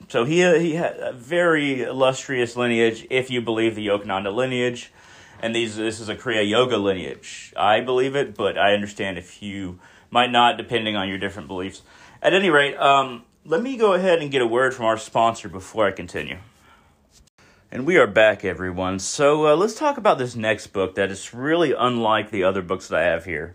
So 0.08 0.26
he 0.26 0.38
he 0.60 0.74
had 0.74 0.98
a 0.98 1.14
very 1.14 1.84
illustrious 1.84 2.56
lineage, 2.56 3.06
if 3.12 3.30
you 3.30 3.40
believe 3.40 3.76
the 3.76 3.86
Yogananda 3.86 4.34
lineage, 4.34 4.92
and 5.40 5.54
these 5.54 5.76
this 5.76 6.00
is 6.00 6.10
a 6.10 6.16
Kriya 6.16 6.50
Yoga 6.50 6.78
lineage. 6.78 7.54
I 7.56 7.82
believe 7.82 8.16
it, 8.16 8.36
but 8.36 8.58
I 8.58 8.74
understand 8.74 9.20
if 9.20 9.44
you 9.44 9.78
might 10.10 10.32
not, 10.32 10.58
depending 10.58 10.96
on 10.96 11.08
your 11.08 11.20
different 11.20 11.48
beliefs. 11.48 11.84
At 12.24 12.34
any 12.34 12.50
rate, 12.50 12.76
um, 12.78 13.26
let 13.46 13.62
me 13.62 13.78
go 13.78 13.94
ahead 13.94 14.24
and 14.24 14.32
get 14.32 14.42
a 14.42 14.48
word 14.48 14.74
from 14.74 14.88
our 14.88 14.98
sponsor 14.98 15.48
before 15.48 15.86
I 15.86 15.92
continue. 15.92 16.40
And 17.72 17.86
we 17.86 17.98
are 17.98 18.08
back, 18.08 18.44
everyone. 18.44 18.98
So 18.98 19.46
uh, 19.46 19.56
let's 19.56 19.76
talk 19.76 19.98
about 19.98 20.18
this 20.18 20.36
next 20.36 20.68
book 20.74 20.96
that 20.96 21.12
is 21.12 21.36
really 21.36 21.72
unlike 21.72 22.32
the 22.32 22.44
other 22.44 22.64
books 22.64 22.88
that 22.88 23.00
I 23.00 23.04
have 23.04 23.26
here. 23.26 23.54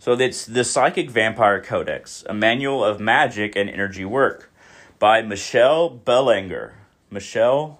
So 0.00 0.14
it's 0.14 0.44
The 0.44 0.64
Psychic 0.64 1.08
Vampire 1.08 1.62
Codex, 1.62 2.24
a 2.28 2.34
manual 2.34 2.84
of 2.84 2.98
magic 2.98 3.54
and 3.54 3.70
energy 3.70 4.04
work 4.04 4.52
by 4.98 5.22
Michelle 5.22 5.88
Belanger. 5.88 6.74
Michelle 7.12 7.78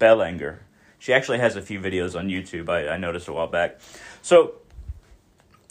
Belanger. 0.00 0.62
She 0.98 1.12
actually 1.12 1.38
has 1.38 1.54
a 1.54 1.62
few 1.62 1.78
videos 1.78 2.18
on 2.18 2.26
YouTube, 2.26 2.68
I, 2.68 2.88
I 2.88 2.96
noticed 2.96 3.28
a 3.28 3.32
while 3.32 3.46
back. 3.46 3.78
So 4.20 4.54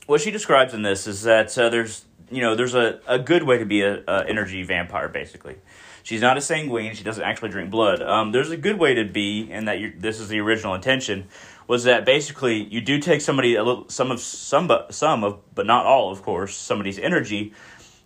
what 0.06 0.22
she 0.22 0.32
describes 0.32 0.74
in 0.74 0.84
this 0.84 1.06
is 1.06 1.24
that 1.24 1.58
uh, 1.58 1.68
there's 1.68 2.06
you 2.32 2.42
know 2.42 2.56
there's 2.56 2.76
a, 2.76 3.02
a 3.08 3.20
good 3.20 3.44
way 3.44 3.58
to 3.58 3.66
be 3.66 3.82
a, 3.82 4.04
a, 4.08 4.26
energy 4.28 4.64
vampire 4.64 5.10
basically 5.10 5.56
she's 6.04 6.22
not 6.22 6.38
a 6.38 6.42
sanguine. 6.42 6.96
She 6.96 7.04
doesn't 7.04 7.24
actually 7.24 7.50
drink 7.50 7.70
blood. 7.70 8.02
Um, 8.02 8.32
there's 8.32 8.52
a 8.52 8.58
good 8.58 8.80
way 8.80 8.94
to 8.96 9.06
be 9.06 9.50
and 9.52 9.68
that 9.68 9.80
this 10.00 10.20
is 10.20 10.30
the 10.30 10.40
original 10.40 10.74
intention 10.74 11.28
was 11.70 11.84
that 11.84 12.04
basically 12.04 12.64
you 12.64 12.82
do 12.82 13.00
take 13.00 13.22
somebody 13.22 13.56
a 13.56 13.64
little 13.64 13.88
some 13.90 14.10
of 14.10 14.20
some 14.20 14.68
but 14.68 14.94
some 14.94 15.24
of 15.24 15.40
but 15.54 15.68
not 15.68 15.86
all 15.86 16.12
of 16.12 16.24
course 16.24 16.56
somebody's 16.56 16.98
energy 16.98 17.54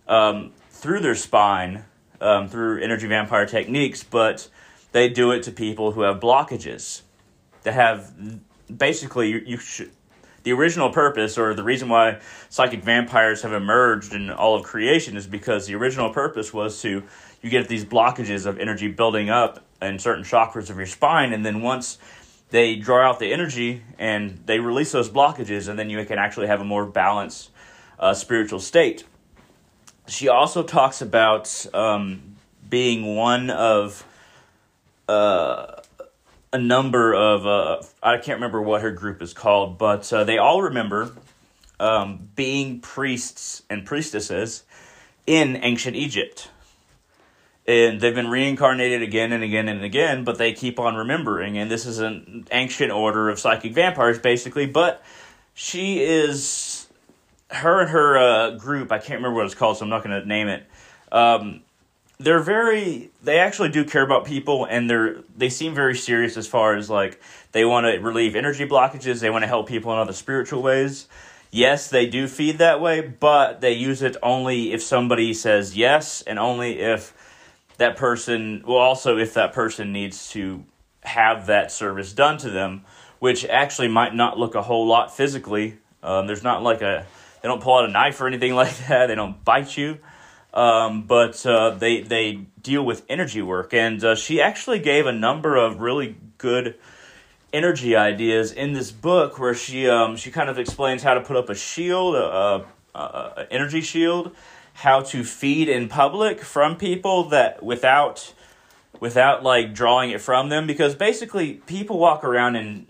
um, 0.06 0.52
through 0.70 1.00
their 1.00 1.14
spine 1.14 1.84
um, 2.20 2.46
through 2.46 2.82
energy 2.82 3.06
vampire 3.06 3.46
techniques 3.46 4.04
but 4.04 4.48
they 4.92 5.08
do 5.08 5.30
it 5.32 5.42
to 5.42 5.50
people 5.50 5.92
who 5.92 6.02
have 6.02 6.20
blockages 6.20 7.00
that 7.62 7.72
have 7.72 8.12
basically 8.76 9.30
you, 9.30 9.42
you 9.46 9.56
should 9.56 9.90
the 10.44 10.52
original 10.52 10.90
purpose 10.90 11.36
or 11.36 11.54
the 11.54 11.64
reason 11.64 11.88
why 11.88 12.20
psychic 12.48 12.82
vampires 12.84 13.42
have 13.42 13.52
emerged 13.52 14.12
in 14.12 14.30
all 14.30 14.54
of 14.54 14.62
creation 14.62 15.16
is 15.16 15.26
because 15.26 15.66
the 15.66 15.74
original 15.74 16.10
purpose 16.10 16.52
was 16.52 16.80
to 16.82 17.02
you 17.42 17.50
get 17.50 17.68
these 17.68 17.84
blockages 17.84 18.46
of 18.46 18.58
energy 18.58 18.88
building 18.88 19.28
up 19.28 19.64
in 19.82 19.98
certain 19.98 20.22
chakras 20.22 20.70
of 20.70 20.76
your 20.76 20.86
spine 20.86 21.32
and 21.32 21.44
then 21.44 21.60
once 21.60 21.98
they 22.50 22.76
draw 22.76 23.08
out 23.08 23.18
the 23.18 23.32
energy 23.32 23.82
and 23.98 24.38
they 24.46 24.60
release 24.60 24.92
those 24.92 25.10
blockages 25.10 25.68
and 25.68 25.78
then 25.78 25.90
you 25.90 26.04
can 26.04 26.18
actually 26.18 26.46
have 26.46 26.60
a 26.60 26.64
more 26.64 26.86
balanced 26.86 27.50
uh, 27.98 28.14
spiritual 28.14 28.60
state. 28.60 29.04
She 30.06 30.28
also 30.28 30.62
talks 30.62 31.00
about 31.00 31.66
um, 31.74 32.36
being 32.68 33.16
one 33.16 33.50
of 33.50 34.04
uh, 35.08 35.73
a 36.54 36.58
number 36.58 37.12
of 37.12 37.46
uh, 37.46 37.82
I 38.00 38.16
can't 38.18 38.36
remember 38.36 38.62
what 38.62 38.80
her 38.80 38.92
group 38.92 39.20
is 39.20 39.34
called, 39.34 39.76
but 39.76 40.10
uh, 40.12 40.22
they 40.22 40.38
all 40.38 40.62
remember 40.62 41.10
um, 41.80 42.28
being 42.36 42.78
priests 42.80 43.62
and 43.68 43.84
priestesses 43.84 44.62
in 45.26 45.56
ancient 45.56 45.96
Egypt. 45.96 46.48
And 47.66 48.00
they've 48.00 48.14
been 48.14 48.28
reincarnated 48.28 49.02
again 49.02 49.32
and 49.32 49.42
again 49.42 49.68
and 49.68 49.82
again, 49.82 50.22
but 50.22 50.38
they 50.38 50.52
keep 50.52 50.78
on 50.78 50.94
remembering. 50.94 51.58
And 51.58 51.68
this 51.68 51.86
is 51.86 51.98
an 51.98 52.46
ancient 52.52 52.92
order 52.92 53.30
of 53.30 53.40
psychic 53.40 53.74
vampires, 53.74 54.20
basically. 54.20 54.66
But 54.66 55.02
she 55.54 56.04
is, 56.04 56.86
her 57.50 57.80
and 57.80 57.90
her 57.90 58.16
uh, 58.16 58.50
group, 58.52 58.92
I 58.92 58.98
can't 58.98 59.18
remember 59.18 59.38
what 59.38 59.46
it's 59.46 59.56
called, 59.56 59.78
so 59.78 59.84
I'm 59.84 59.90
not 59.90 60.04
going 60.04 60.20
to 60.22 60.28
name 60.28 60.46
it. 60.46 60.66
Um, 61.10 61.63
they're 62.18 62.40
very 62.40 63.10
they 63.22 63.38
actually 63.38 63.68
do 63.70 63.84
care 63.84 64.02
about 64.02 64.24
people 64.24 64.64
and 64.64 64.88
they're 64.88 65.22
they 65.36 65.48
seem 65.48 65.74
very 65.74 65.96
serious 65.96 66.36
as 66.36 66.46
far 66.46 66.76
as 66.76 66.88
like 66.88 67.20
they 67.52 67.64
want 67.64 67.86
to 67.86 67.98
relieve 67.98 68.36
energy 68.36 68.66
blockages 68.66 69.20
they 69.20 69.30
want 69.30 69.42
to 69.42 69.48
help 69.48 69.68
people 69.68 69.92
in 69.92 69.98
other 69.98 70.12
spiritual 70.12 70.62
ways. 70.62 71.08
Yes 71.50 71.90
they 71.90 72.06
do 72.06 72.28
feed 72.28 72.58
that 72.58 72.80
way 72.80 73.00
but 73.00 73.60
they 73.60 73.72
use 73.72 74.02
it 74.02 74.16
only 74.22 74.72
if 74.72 74.82
somebody 74.82 75.34
says 75.34 75.76
yes 75.76 76.22
and 76.22 76.38
only 76.38 76.80
if 76.80 77.12
that 77.78 77.96
person 77.96 78.62
well 78.66 78.78
also 78.78 79.18
if 79.18 79.34
that 79.34 79.52
person 79.52 79.92
needs 79.92 80.30
to 80.30 80.64
have 81.02 81.46
that 81.46 81.72
service 81.72 82.12
done 82.12 82.38
to 82.38 82.50
them 82.50 82.84
which 83.18 83.44
actually 83.46 83.88
might 83.88 84.14
not 84.14 84.38
look 84.38 84.54
a 84.54 84.62
whole 84.62 84.86
lot 84.86 85.14
physically. 85.14 85.78
Um, 86.02 86.26
there's 86.26 86.42
not 86.42 86.62
like 86.62 86.82
a 86.82 87.06
they 87.42 87.48
don't 87.48 87.60
pull 87.60 87.78
out 87.78 87.86
a 87.86 87.88
knife 87.88 88.20
or 88.20 88.28
anything 88.28 88.54
like 88.62 88.76
that 88.86 89.08
they 89.08 89.16
don't 89.16 89.44
bite 89.44 89.76
you 89.76 89.98
um, 90.54 91.02
but 91.02 91.44
uh, 91.44 91.70
they 91.70 92.00
they 92.00 92.46
deal 92.62 92.84
with 92.84 93.04
energy 93.08 93.42
work, 93.42 93.74
and 93.74 94.02
uh, 94.02 94.14
she 94.14 94.40
actually 94.40 94.78
gave 94.78 95.04
a 95.06 95.12
number 95.12 95.56
of 95.56 95.80
really 95.80 96.16
good 96.38 96.76
energy 97.52 97.94
ideas 97.94 98.52
in 98.52 98.72
this 98.72 98.90
book, 98.90 99.38
where 99.38 99.54
she 99.54 99.88
um, 99.88 100.16
she 100.16 100.30
kind 100.30 100.48
of 100.48 100.58
explains 100.58 101.02
how 101.02 101.14
to 101.14 101.20
put 101.20 101.36
up 101.36 101.50
a 101.50 101.54
shield, 101.54 102.14
a, 102.14 102.64
a, 102.94 102.98
a 102.98 103.46
energy 103.50 103.80
shield, 103.80 104.34
how 104.74 105.02
to 105.02 105.24
feed 105.24 105.68
in 105.68 105.88
public 105.88 106.40
from 106.40 106.76
people 106.76 107.24
that 107.24 107.62
without 107.62 108.32
without 109.00 109.42
like 109.42 109.74
drawing 109.74 110.10
it 110.10 110.20
from 110.20 110.48
them, 110.48 110.66
because 110.66 110.94
basically 110.94 111.54
people 111.54 111.98
walk 111.98 112.22
around 112.22 112.54
and 112.54 112.86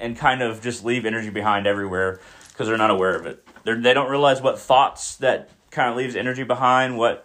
and 0.00 0.16
kind 0.16 0.42
of 0.42 0.60
just 0.60 0.84
leave 0.84 1.06
energy 1.06 1.30
behind 1.30 1.66
everywhere 1.66 2.20
because 2.48 2.66
they're 2.66 2.76
not 2.76 2.90
aware 2.90 3.14
of 3.14 3.26
it. 3.26 3.46
They're, 3.64 3.80
they 3.80 3.94
don't 3.94 4.10
realize 4.10 4.42
what 4.42 4.58
thoughts 4.58 5.16
that 5.16 5.50
kind 5.76 5.90
of 5.90 5.96
leaves 5.96 6.16
energy 6.16 6.42
behind, 6.42 6.98
what 6.98 7.24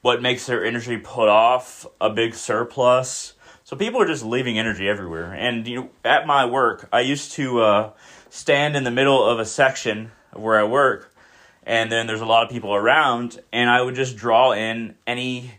what 0.00 0.22
makes 0.22 0.46
their 0.46 0.64
energy 0.64 0.96
put 0.96 1.28
off 1.28 1.86
a 2.00 2.08
big 2.08 2.34
surplus. 2.34 3.34
So 3.64 3.76
people 3.76 4.00
are 4.00 4.06
just 4.06 4.24
leaving 4.24 4.58
energy 4.58 4.88
everywhere. 4.88 5.34
And 5.34 5.68
you 5.68 5.76
know, 5.76 5.90
at 6.04 6.26
my 6.26 6.46
work, 6.46 6.88
I 6.92 7.00
used 7.02 7.32
to 7.32 7.60
uh, 7.60 7.90
stand 8.30 8.74
in 8.74 8.84
the 8.84 8.90
middle 8.90 9.22
of 9.22 9.38
a 9.38 9.44
section 9.44 10.10
where 10.32 10.58
I 10.58 10.64
work, 10.64 11.12
and 11.62 11.92
then 11.92 12.06
there's 12.06 12.22
a 12.22 12.26
lot 12.26 12.42
of 12.42 12.50
people 12.50 12.74
around, 12.74 13.38
and 13.52 13.68
I 13.68 13.82
would 13.82 13.94
just 13.94 14.16
draw 14.16 14.52
in 14.52 14.96
any 15.06 15.52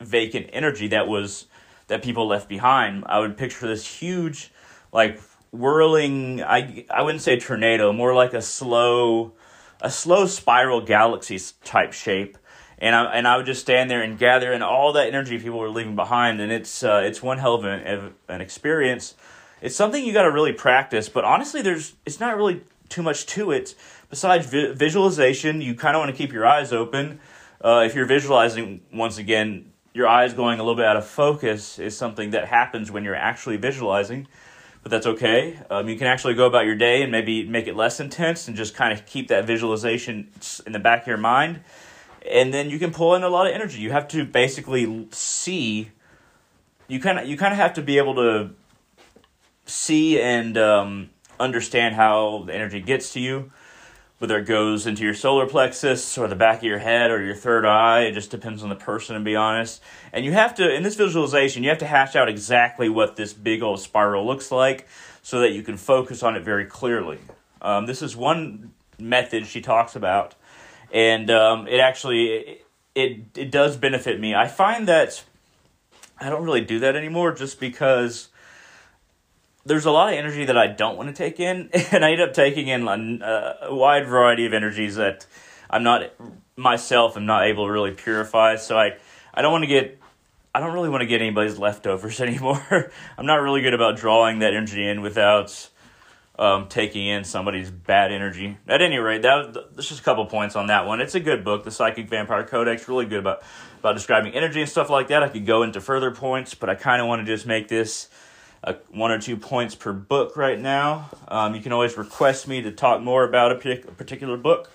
vacant 0.00 0.48
energy 0.52 0.88
that 0.88 1.06
was 1.06 1.46
that 1.88 2.02
people 2.02 2.26
left 2.26 2.48
behind. 2.48 3.04
I 3.06 3.18
would 3.20 3.36
picture 3.36 3.68
this 3.68 3.86
huge, 3.86 4.50
like 4.92 5.20
whirling. 5.52 6.42
I 6.42 6.86
I 6.88 7.02
wouldn't 7.02 7.22
say 7.22 7.38
tornado, 7.38 7.92
more 7.92 8.14
like 8.14 8.32
a 8.32 8.42
slow 8.42 9.34
a 9.84 9.90
slow 9.90 10.26
spiral 10.26 10.80
galaxy 10.80 11.38
type 11.62 11.92
shape. 11.92 12.38
And 12.78 12.96
I, 12.96 13.04
and 13.12 13.28
I 13.28 13.36
would 13.36 13.46
just 13.46 13.60
stand 13.60 13.88
there 13.90 14.02
and 14.02 14.18
gather 14.18 14.52
in 14.52 14.62
all 14.62 14.94
that 14.94 15.06
energy 15.06 15.38
people 15.38 15.58
were 15.58 15.70
leaving 15.70 15.94
behind, 15.94 16.40
and 16.40 16.50
it's 16.50 16.82
uh, 16.82 17.02
it's 17.04 17.22
one 17.22 17.38
hell 17.38 17.54
of 17.54 17.64
an, 17.64 18.14
an 18.28 18.40
experience. 18.40 19.14
It's 19.62 19.76
something 19.76 20.04
you 20.04 20.12
got 20.12 20.22
to 20.22 20.30
really 20.32 20.52
practice, 20.52 21.08
but 21.08 21.24
honestly, 21.24 21.62
there's 21.62 21.94
it's 22.04 22.18
not 22.18 22.36
really 22.36 22.62
too 22.88 23.02
much 23.02 23.26
to 23.26 23.52
it. 23.52 23.76
Besides 24.10 24.46
vi- 24.46 24.72
visualization, 24.72 25.60
you 25.60 25.74
kind 25.74 25.94
of 25.94 26.00
want 26.00 26.10
to 26.10 26.16
keep 26.16 26.32
your 26.32 26.46
eyes 26.46 26.72
open. 26.72 27.20
Uh, 27.64 27.84
if 27.86 27.94
you're 27.94 28.06
visualizing, 28.06 28.80
once 28.92 29.18
again, 29.18 29.72
your 29.94 30.08
eyes 30.08 30.34
going 30.34 30.58
a 30.58 30.62
little 30.62 30.76
bit 30.76 30.84
out 30.84 30.96
of 30.96 31.06
focus 31.06 31.78
is 31.78 31.96
something 31.96 32.30
that 32.30 32.48
happens 32.48 32.90
when 32.90 33.04
you're 33.04 33.14
actually 33.14 33.56
visualizing 33.56 34.26
but 34.84 34.90
that's 34.90 35.06
okay. 35.06 35.58
Um, 35.70 35.88
you 35.88 35.96
can 35.96 36.06
actually 36.06 36.34
go 36.34 36.46
about 36.46 36.66
your 36.66 36.74
day 36.74 37.02
and 37.02 37.10
maybe 37.10 37.44
make 37.46 37.66
it 37.66 37.74
less 37.74 38.00
intense 38.00 38.46
and 38.46 38.56
just 38.56 38.74
kind 38.74 38.92
of 38.92 39.06
keep 39.06 39.28
that 39.28 39.46
visualization 39.46 40.28
in 40.66 40.72
the 40.72 40.78
back 40.78 41.02
of 41.02 41.08
your 41.08 41.16
mind. 41.16 41.60
And 42.30 42.52
then 42.52 42.68
you 42.68 42.78
can 42.78 42.92
pull 42.92 43.14
in 43.14 43.22
a 43.22 43.30
lot 43.30 43.46
of 43.46 43.54
energy. 43.54 43.80
You 43.80 43.92
have 43.92 44.06
to 44.08 44.26
basically 44.26 45.08
see. 45.10 45.90
You 46.86 47.00
kind 47.00 47.18
of 47.18 47.26
you 47.26 47.38
kind 47.38 47.52
of 47.52 47.58
have 47.58 47.72
to 47.74 47.82
be 47.82 47.96
able 47.96 48.14
to 48.16 48.50
see 49.64 50.20
and 50.20 50.58
um, 50.58 51.10
understand 51.40 51.94
how 51.94 52.44
the 52.46 52.54
energy 52.54 52.80
gets 52.80 53.14
to 53.14 53.20
you 53.20 53.50
whether 54.24 54.38
it 54.38 54.46
goes 54.46 54.86
into 54.86 55.02
your 55.02 55.12
solar 55.12 55.46
plexus 55.46 56.16
or 56.16 56.26
the 56.28 56.34
back 56.34 56.60
of 56.60 56.64
your 56.64 56.78
head 56.78 57.10
or 57.10 57.22
your 57.22 57.34
third 57.34 57.66
eye. 57.66 58.04
It 58.04 58.12
just 58.12 58.30
depends 58.30 58.62
on 58.62 58.70
the 58.70 58.74
person, 58.74 59.16
to 59.16 59.20
be 59.20 59.36
honest. 59.36 59.82
And 60.14 60.24
you 60.24 60.32
have 60.32 60.54
to, 60.54 60.74
in 60.74 60.82
this 60.82 60.94
visualization, 60.96 61.62
you 61.62 61.68
have 61.68 61.78
to 61.80 61.86
hash 61.86 62.16
out 62.16 62.26
exactly 62.30 62.88
what 62.88 63.16
this 63.16 63.34
big 63.34 63.62
old 63.62 63.80
spiral 63.80 64.26
looks 64.26 64.50
like 64.50 64.88
so 65.20 65.40
that 65.40 65.52
you 65.52 65.62
can 65.62 65.76
focus 65.76 66.22
on 66.22 66.36
it 66.36 66.42
very 66.42 66.64
clearly. 66.64 67.18
Um, 67.60 67.84
this 67.84 68.00
is 68.00 68.16
one 68.16 68.72
method 68.98 69.46
she 69.46 69.60
talks 69.60 69.94
about. 69.94 70.34
and 70.94 71.30
um, 71.30 71.66
it 71.66 71.80
actually 71.80 72.26
it, 72.28 72.66
it 72.94 73.20
it 73.36 73.50
does 73.50 73.76
benefit 73.76 74.18
me. 74.20 74.34
I 74.34 74.46
find 74.46 74.88
that 74.88 75.22
I 76.18 76.30
don't 76.30 76.44
really 76.44 76.60
do 76.64 76.78
that 76.78 76.96
anymore, 76.96 77.32
just 77.32 77.58
because 77.60 78.28
there's 79.66 79.86
a 79.86 79.90
lot 79.90 80.12
of 80.12 80.18
energy 80.18 80.44
that 80.44 80.58
I 80.58 80.66
don't 80.66 80.96
want 80.96 81.08
to 81.08 81.14
take 81.14 81.40
in, 81.40 81.70
and 81.92 82.04
I 82.04 82.12
end 82.12 82.20
up 82.20 82.32
taking 82.32 82.68
in 82.68 82.86
a, 82.86 83.56
a 83.62 83.74
wide 83.74 84.06
variety 84.06 84.46
of 84.46 84.52
energies 84.52 84.96
that 84.96 85.26
I'm 85.70 85.82
not 85.82 86.10
myself 86.56 87.16
I'm 87.16 87.26
not 87.26 87.46
able 87.46 87.66
to 87.66 87.72
really 87.72 87.92
purify. 87.92 88.56
So 88.56 88.78
I 88.78 88.96
I 89.32 89.42
don't 89.42 89.52
want 89.52 89.62
to 89.62 89.68
get 89.68 89.98
I 90.54 90.60
don't 90.60 90.72
really 90.72 90.88
want 90.88 91.00
to 91.00 91.06
get 91.06 91.20
anybody's 91.20 91.58
leftovers 91.58 92.20
anymore. 92.20 92.90
I'm 93.18 93.26
not 93.26 93.36
really 93.36 93.62
good 93.62 93.74
about 93.74 93.96
drawing 93.96 94.40
that 94.40 94.54
energy 94.54 94.86
in 94.86 95.02
without 95.02 95.70
um, 96.38 96.68
taking 96.68 97.06
in 97.06 97.24
somebody's 97.24 97.70
bad 97.70 98.12
energy. 98.12 98.58
At 98.66 98.82
any 98.82 98.98
rate, 98.98 99.22
that 99.22 99.54
that's 99.74 99.88
just 99.88 100.00
a 100.00 100.04
couple 100.04 100.26
points 100.26 100.56
on 100.56 100.68
that 100.68 100.86
one. 100.86 101.00
It's 101.00 101.14
a 101.14 101.20
good 101.20 101.44
book, 101.44 101.64
The 101.64 101.70
Psychic 101.70 102.08
Vampire 102.08 102.44
Codex. 102.44 102.88
Really 102.88 103.06
good 103.06 103.20
about 103.20 103.42
about 103.78 103.94
describing 103.94 104.34
energy 104.34 104.60
and 104.60 104.70
stuff 104.70 104.90
like 104.90 105.08
that. 105.08 105.22
I 105.22 105.28
could 105.28 105.46
go 105.46 105.62
into 105.62 105.80
further 105.80 106.10
points, 106.10 106.54
but 106.54 106.70
I 106.70 106.74
kind 106.74 107.00
of 107.00 107.08
want 107.08 107.20
to 107.20 107.26
just 107.26 107.46
make 107.46 107.68
this 107.68 108.08
a, 108.64 108.74
one 108.90 109.10
or 109.10 109.20
two 109.20 109.36
points 109.36 109.74
per 109.74 109.92
book 109.92 110.36
right 110.36 110.58
now. 110.58 111.10
Um, 111.28 111.54
you 111.54 111.60
can 111.60 111.72
always 111.72 111.96
request 111.96 112.48
me 112.48 112.62
to 112.62 112.72
talk 112.72 113.00
more 113.00 113.24
about 113.24 113.52
a, 113.52 113.72
a 113.72 113.92
particular 113.92 114.36
book. 114.36 114.70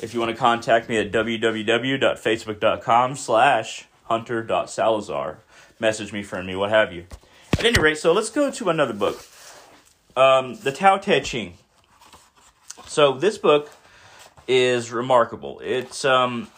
If 0.00 0.14
you 0.14 0.20
want 0.20 0.30
to 0.30 0.36
contact 0.36 0.88
me 0.88 0.98
at 0.98 1.12
www.facebook.com 1.12 3.16
slash 3.16 3.86
hunter.salazar. 4.04 5.38
Message 5.80 6.12
me, 6.12 6.22
friend 6.22 6.46
me, 6.46 6.54
what 6.54 6.70
have 6.70 6.92
you. 6.92 7.06
At 7.58 7.64
any 7.64 7.80
rate, 7.80 7.98
so 7.98 8.12
let's 8.12 8.30
go 8.30 8.50
to 8.50 8.68
another 8.68 8.94
book. 8.94 9.24
Um, 10.16 10.56
the 10.56 10.72
Tao 10.72 10.98
Te 10.98 11.20
Ching. 11.20 11.54
So 12.86 13.14
this 13.14 13.38
book 13.38 13.70
is 14.46 14.92
remarkable. 14.92 15.60
It's 15.60 16.04
um, 16.04 16.48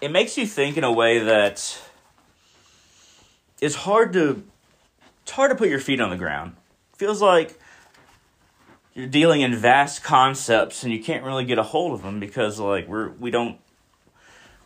it 0.00 0.12
makes 0.12 0.38
you 0.38 0.46
think 0.46 0.76
in 0.76 0.84
a 0.84 0.92
way 0.92 1.18
that 1.18 1.80
it's 3.60 3.74
hard 3.74 4.12
to 4.12 4.44
it's 5.30 5.36
hard 5.36 5.52
to 5.52 5.54
put 5.54 5.68
your 5.68 5.78
feet 5.78 6.00
on 6.00 6.10
the 6.10 6.16
ground. 6.16 6.56
feels 6.96 7.22
like 7.22 7.56
you're 8.94 9.06
dealing 9.06 9.42
in 9.42 9.54
vast 9.54 10.02
concepts 10.02 10.82
and 10.82 10.92
you 10.92 11.00
can't 11.00 11.22
really 11.22 11.44
get 11.44 11.56
a 11.56 11.62
hold 11.62 11.92
of 11.92 12.02
them 12.02 12.18
because 12.18 12.58
like 12.58 12.88
we're 12.88 13.10
we 13.10 13.30
don't 13.30 13.56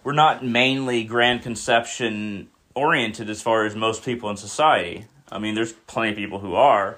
we're 0.05 0.15
not 0.15 0.43
mainly 0.43 1.05
grand 1.05 1.43
conception 1.43 2.49
oriented 2.75 3.29
as 3.29 3.43
far 3.43 3.67
as 3.67 3.77
most 3.77 4.07
people 4.07 4.31
in 4.31 4.39
society. 4.39 5.05
I 5.31 5.39
mean, 5.39 5.55
there's 5.55 5.75
plenty 5.75 6.13
of 6.13 6.17
people 6.17 6.39
who 6.39 6.55
are. 6.55 6.97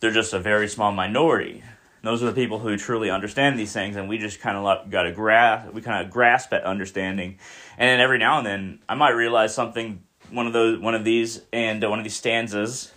They're 0.00 0.10
just 0.10 0.34
a 0.34 0.38
very 0.38 0.68
small 0.68 0.92
minority. 0.92 1.62
Those 2.02 2.22
are 2.22 2.26
the 2.26 2.32
people 2.32 2.58
who 2.58 2.76
truly 2.76 3.08
understand 3.08 3.58
these 3.58 3.72
things, 3.72 3.96
and 3.96 4.10
we 4.10 4.18
just 4.18 4.40
kind 4.40 4.58
of 4.58 4.90
got 4.90 5.04
to 5.04 5.12
grasp. 5.12 5.72
We 5.72 5.80
kind 5.80 6.04
of 6.04 6.12
grasp 6.12 6.52
at 6.52 6.64
understanding, 6.64 7.38
and 7.78 7.88
then 7.88 8.00
every 8.00 8.18
now 8.18 8.36
and 8.36 8.46
then, 8.46 8.78
I 8.90 8.94
might 8.94 9.12
realize 9.12 9.54
something. 9.54 10.02
One 10.30 10.46
of 10.46 10.52
those, 10.52 10.78
one 10.78 10.94
of 10.94 11.04
these, 11.04 11.42
and 11.52 11.84
uh, 11.84 11.90
one 11.90 11.98
of 11.98 12.04
these 12.04 12.16
stanzas. 12.16 12.92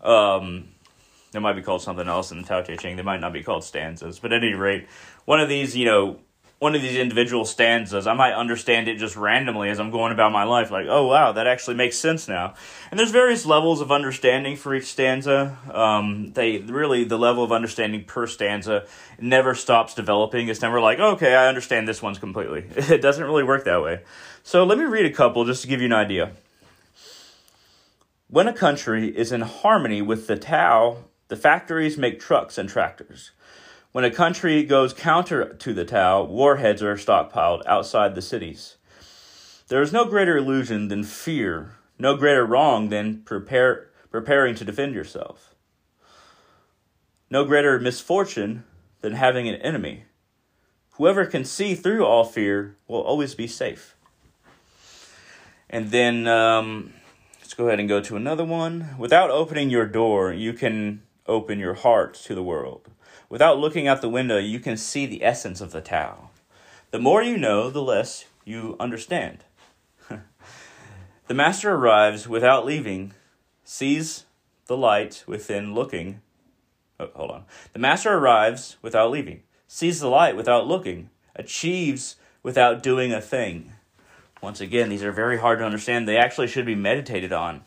Um, 0.00 0.68
they 1.32 1.38
might 1.38 1.54
be 1.54 1.62
called 1.62 1.82
something 1.82 2.08
else 2.08 2.30
in 2.30 2.42
the 2.42 2.46
Tao 2.46 2.62
Te 2.62 2.76
Ching. 2.76 2.96
They 2.96 3.02
might 3.02 3.20
not 3.20 3.32
be 3.32 3.42
called 3.42 3.64
stanzas, 3.64 4.18
but 4.18 4.32
at 4.32 4.42
any 4.42 4.54
rate, 4.54 4.86
one 5.24 5.40
of 5.40 5.48
these, 5.48 5.76
you 5.76 5.86
know, 5.86 6.18
one 6.62 6.76
of 6.76 6.82
these 6.82 6.96
individual 6.96 7.44
stanzas, 7.44 8.06
I 8.06 8.14
might 8.14 8.34
understand 8.34 8.86
it 8.86 8.96
just 8.96 9.16
randomly 9.16 9.68
as 9.68 9.80
I'm 9.80 9.90
going 9.90 10.12
about 10.12 10.30
my 10.30 10.44
life, 10.44 10.70
like, 10.70 10.86
oh 10.88 11.08
wow, 11.08 11.32
that 11.32 11.48
actually 11.48 11.74
makes 11.74 11.98
sense 11.98 12.28
now. 12.28 12.54
And 12.88 13.00
there's 13.00 13.10
various 13.10 13.44
levels 13.44 13.80
of 13.80 13.90
understanding 13.90 14.54
for 14.54 14.72
each 14.72 14.84
stanza. 14.84 15.58
Um, 15.74 16.32
they 16.34 16.58
really 16.58 17.02
the 17.02 17.18
level 17.18 17.42
of 17.42 17.50
understanding 17.50 18.04
per 18.04 18.28
stanza 18.28 18.86
never 19.18 19.56
stops 19.56 19.94
developing. 19.94 20.46
It's 20.46 20.62
never 20.62 20.80
like, 20.80 21.00
okay, 21.00 21.34
I 21.34 21.48
understand 21.48 21.88
this 21.88 22.00
one's 22.00 22.20
completely. 22.20 22.64
It 22.92 23.02
doesn't 23.02 23.24
really 23.24 23.42
work 23.42 23.64
that 23.64 23.82
way. 23.82 24.02
So 24.44 24.62
let 24.62 24.78
me 24.78 24.84
read 24.84 25.06
a 25.06 25.12
couple 25.12 25.44
just 25.44 25.62
to 25.62 25.68
give 25.68 25.80
you 25.80 25.86
an 25.86 25.92
idea. 25.92 26.30
When 28.32 28.48
a 28.48 28.54
country 28.54 29.14
is 29.14 29.30
in 29.30 29.42
harmony 29.42 30.00
with 30.00 30.26
the 30.26 30.38
Tao, 30.38 31.04
the 31.28 31.36
factories 31.36 31.98
make 31.98 32.18
trucks 32.18 32.56
and 32.56 32.66
tractors. 32.66 33.32
When 33.92 34.06
a 34.06 34.10
country 34.10 34.62
goes 34.64 34.94
counter 34.94 35.52
to 35.52 35.74
the 35.74 35.84
Tao, 35.84 36.22
warheads 36.24 36.82
are 36.82 36.94
stockpiled 36.94 37.62
outside 37.66 38.14
the 38.14 38.22
cities. 38.22 38.78
There 39.68 39.82
is 39.82 39.92
no 39.92 40.06
greater 40.06 40.38
illusion 40.38 40.88
than 40.88 41.04
fear, 41.04 41.74
no 41.98 42.16
greater 42.16 42.46
wrong 42.46 42.88
than 42.88 43.20
prepare, 43.20 43.90
preparing 44.10 44.54
to 44.54 44.64
defend 44.64 44.94
yourself, 44.94 45.54
no 47.28 47.44
greater 47.44 47.78
misfortune 47.78 48.64
than 49.02 49.12
having 49.12 49.46
an 49.46 49.56
enemy. 49.56 50.04
Whoever 50.92 51.26
can 51.26 51.44
see 51.44 51.74
through 51.74 52.06
all 52.06 52.24
fear 52.24 52.78
will 52.88 53.02
always 53.02 53.34
be 53.34 53.46
safe. 53.46 53.94
And 55.68 55.90
then 55.90 56.26
um, 56.26 56.94
let's 57.52 57.58
go 57.58 57.66
ahead 57.66 57.80
and 57.80 57.88
go 57.90 58.00
to 58.00 58.16
another 58.16 58.46
one. 58.46 58.94
Without 58.96 59.28
opening 59.28 59.68
your 59.68 59.84
door, 59.84 60.32
you 60.32 60.54
can 60.54 61.02
open 61.26 61.58
your 61.58 61.74
heart 61.74 62.14
to 62.14 62.34
the 62.34 62.42
world. 62.42 62.88
Without 63.28 63.58
looking 63.58 63.86
out 63.86 64.00
the 64.00 64.08
window, 64.08 64.38
you 64.38 64.58
can 64.58 64.74
see 64.74 65.04
the 65.04 65.22
essence 65.22 65.60
of 65.60 65.70
the 65.70 65.82
Tao. 65.82 66.30
The 66.92 66.98
more 66.98 67.22
you 67.22 67.36
know, 67.36 67.68
the 67.68 67.82
less 67.82 68.24
you 68.46 68.74
understand. 68.80 69.44
the 70.08 71.34
master 71.34 71.72
arrives 71.74 72.26
without 72.26 72.64
leaving, 72.64 73.12
sees 73.64 74.24
the 74.64 74.76
light 74.78 75.22
within 75.26 75.74
looking. 75.74 76.22
Oh, 76.98 77.10
hold 77.14 77.32
on. 77.32 77.44
The 77.74 77.80
master 77.80 78.14
arrives 78.14 78.78
without 78.80 79.10
leaving, 79.10 79.42
sees 79.68 80.00
the 80.00 80.08
light 80.08 80.36
without 80.36 80.66
looking, 80.66 81.10
achieves 81.36 82.16
without 82.42 82.82
doing 82.82 83.12
a 83.12 83.20
thing. 83.20 83.72
Once 84.42 84.60
again, 84.60 84.88
these 84.88 85.02
are 85.02 85.12
very 85.12 85.38
hard 85.38 85.60
to 85.60 85.64
understand. 85.64 86.06
They 86.06 86.18
actually 86.18 86.48
should 86.48 86.66
be 86.66 86.74
meditated 86.74 87.32
on. 87.32 87.62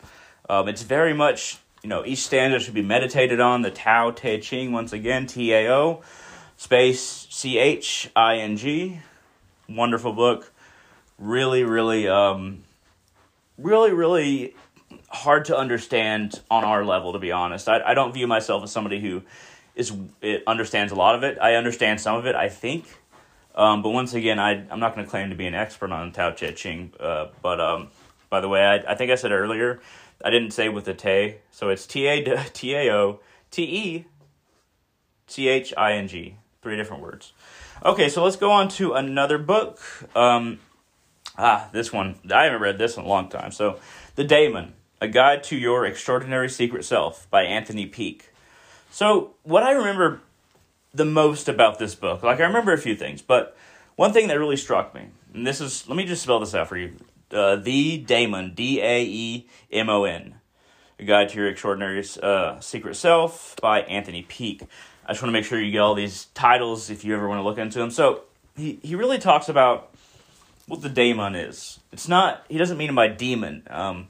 Um, 0.48 0.68
it's 0.68 0.82
very 0.82 1.14
much 1.14 1.58
you 1.86 1.88
know, 1.88 2.04
each 2.04 2.18
stanza 2.18 2.58
should 2.58 2.74
be 2.74 2.82
meditated 2.82 3.38
on. 3.38 3.62
The 3.62 3.70
Tao 3.70 4.10
Te 4.10 4.40
Ching, 4.40 4.72
once 4.72 4.92
again, 4.92 5.28
T 5.28 5.52
A 5.52 5.72
O, 5.72 6.02
space 6.56 7.28
C 7.30 7.58
H 7.58 8.10
I 8.16 8.38
N 8.38 8.56
G. 8.56 8.98
Wonderful 9.68 10.12
book. 10.12 10.52
Really, 11.16 11.62
really, 11.62 12.08
um, 12.08 12.64
really, 13.56 13.92
really 13.92 14.56
hard 15.08 15.44
to 15.44 15.56
understand 15.56 16.40
on 16.50 16.64
our 16.64 16.84
level, 16.84 17.12
to 17.12 17.20
be 17.20 17.30
honest. 17.30 17.68
I, 17.68 17.80
I 17.80 17.94
don't 17.94 18.12
view 18.12 18.26
myself 18.26 18.64
as 18.64 18.72
somebody 18.72 19.00
who 19.00 19.22
is 19.76 19.92
it 20.20 20.42
understands 20.44 20.92
a 20.92 20.96
lot 20.96 21.14
of 21.14 21.22
it. 21.22 21.38
I 21.40 21.54
understand 21.54 22.00
some 22.00 22.16
of 22.16 22.26
it, 22.26 22.34
I 22.34 22.48
think. 22.48 22.98
Um, 23.56 23.82
but 23.82 23.90
once 23.90 24.12
again, 24.12 24.38
I, 24.38 24.66
I'm 24.70 24.80
not 24.80 24.94
going 24.94 25.06
to 25.06 25.10
claim 25.10 25.30
to 25.30 25.36
be 25.36 25.46
an 25.46 25.54
expert 25.54 25.90
on 25.90 26.12
Tao 26.12 26.30
Te 26.30 26.52
Ching. 26.52 26.92
Uh, 27.00 27.28
but 27.42 27.60
um, 27.60 27.88
by 28.28 28.40
the 28.40 28.48
way, 28.48 28.62
I, 28.62 28.92
I 28.92 28.94
think 28.94 29.10
I 29.10 29.14
said 29.14 29.32
earlier 29.32 29.80
I 30.24 30.30
didn't 30.30 30.52
say 30.52 30.68
with 30.68 30.88
a 30.88 30.94
T, 30.94 31.36
so 31.50 31.68
it's 31.68 31.86
T 31.86 32.06
A 32.06 32.22
T 32.52 32.74
A 32.74 32.92
O 32.92 33.20
T 33.50 33.62
E 33.62 34.04
C 35.26 35.48
H 35.48 35.74
I 35.76 35.92
N 35.92 36.08
G. 36.08 36.36
Three 36.62 36.76
different 36.76 37.02
words. 37.02 37.32
Okay, 37.84 38.08
so 38.08 38.24
let's 38.24 38.36
go 38.36 38.50
on 38.50 38.68
to 38.70 38.94
another 38.94 39.38
book. 39.38 39.80
Um, 40.16 40.58
ah, 41.38 41.68
this 41.72 41.92
one 41.92 42.16
I 42.32 42.44
haven't 42.44 42.62
read 42.62 42.78
this 42.78 42.96
in 42.96 43.04
a 43.04 43.08
long 43.08 43.28
time. 43.28 43.52
So, 43.52 43.78
The 44.14 44.24
Daemon: 44.24 44.72
A 45.00 45.08
Guide 45.08 45.44
to 45.44 45.56
Your 45.56 45.84
Extraordinary 45.84 46.48
Secret 46.48 46.84
Self 46.84 47.30
by 47.30 47.42
Anthony 47.42 47.86
Peake. 47.86 48.30
So, 48.90 49.34
what 49.42 49.62
I 49.62 49.72
remember 49.72 50.22
the 50.96 51.04
most 51.04 51.48
about 51.48 51.78
this 51.78 51.94
book, 51.94 52.22
like 52.22 52.40
I 52.40 52.44
remember 52.44 52.72
a 52.72 52.78
few 52.78 52.96
things, 52.96 53.22
but 53.22 53.56
one 53.96 54.12
thing 54.12 54.28
that 54.28 54.38
really 54.38 54.56
struck 54.56 54.94
me, 54.94 55.08
and 55.34 55.46
this 55.46 55.60
is, 55.60 55.88
let 55.88 55.96
me 55.96 56.04
just 56.04 56.22
spell 56.22 56.40
this 56.40 56.54
out 56.54 56.68
for 56.68 56.76
you 56.76 56.96
uh, 57.30 57.56
The 57.56 57.98
Daemon, 57.98 58.54
D 58.54 58.80
A 58.80 59.02
E 59.04 59.48
M 59.72 59.88
O 59.88 60.04
N. 60.04 60.36
A 60.98 61.04
Guide 61.04 61.28
to 61.30 61.38
Your 61.38 61.48
Extraordinary 61.48 62.02
uh, 62.22 62.58
Secret 62.60 62.96
Self 62.96 63.56
by 63.60 63.80
Anthony 63.82 64.22
Peake. 64.22 64.62
I 65.04 65.12
just 65.12 65.22
want 65.22 65.28
to 65.28 65.32
make 65.32 65.44
sure 65.44 65.60
you 65.60 65.70
get 65.70 65.80
all 65.80 65.94
these 65.94 66.26
titles 66.34 66.90
if 66.90 67.04
you 67.04 67.14
ever 67.14 67.28
want 67.28 67.38
to 67.38 67.42
look 67.42 67.58
into 67.58 67.78
them. 67.78 67.90
So 67.90 68.22
he, 68.56 68.78
he 68.82 68.94
really 68.94 69.18
talks 69.18 69.48
about 69.48 69.94
what 70.66 70.80
the 70.80 70.88
daemon 70.88 71.34
is. 71.34 71.78
It's 71.92 72.08
not, 72.08 72.44
he 72.48 72.58
doesn't 72.58 72.78
mean 72.78 72.94
by 72.94 73.08
demon. 73.08 73.62
Um, 73.68 74.08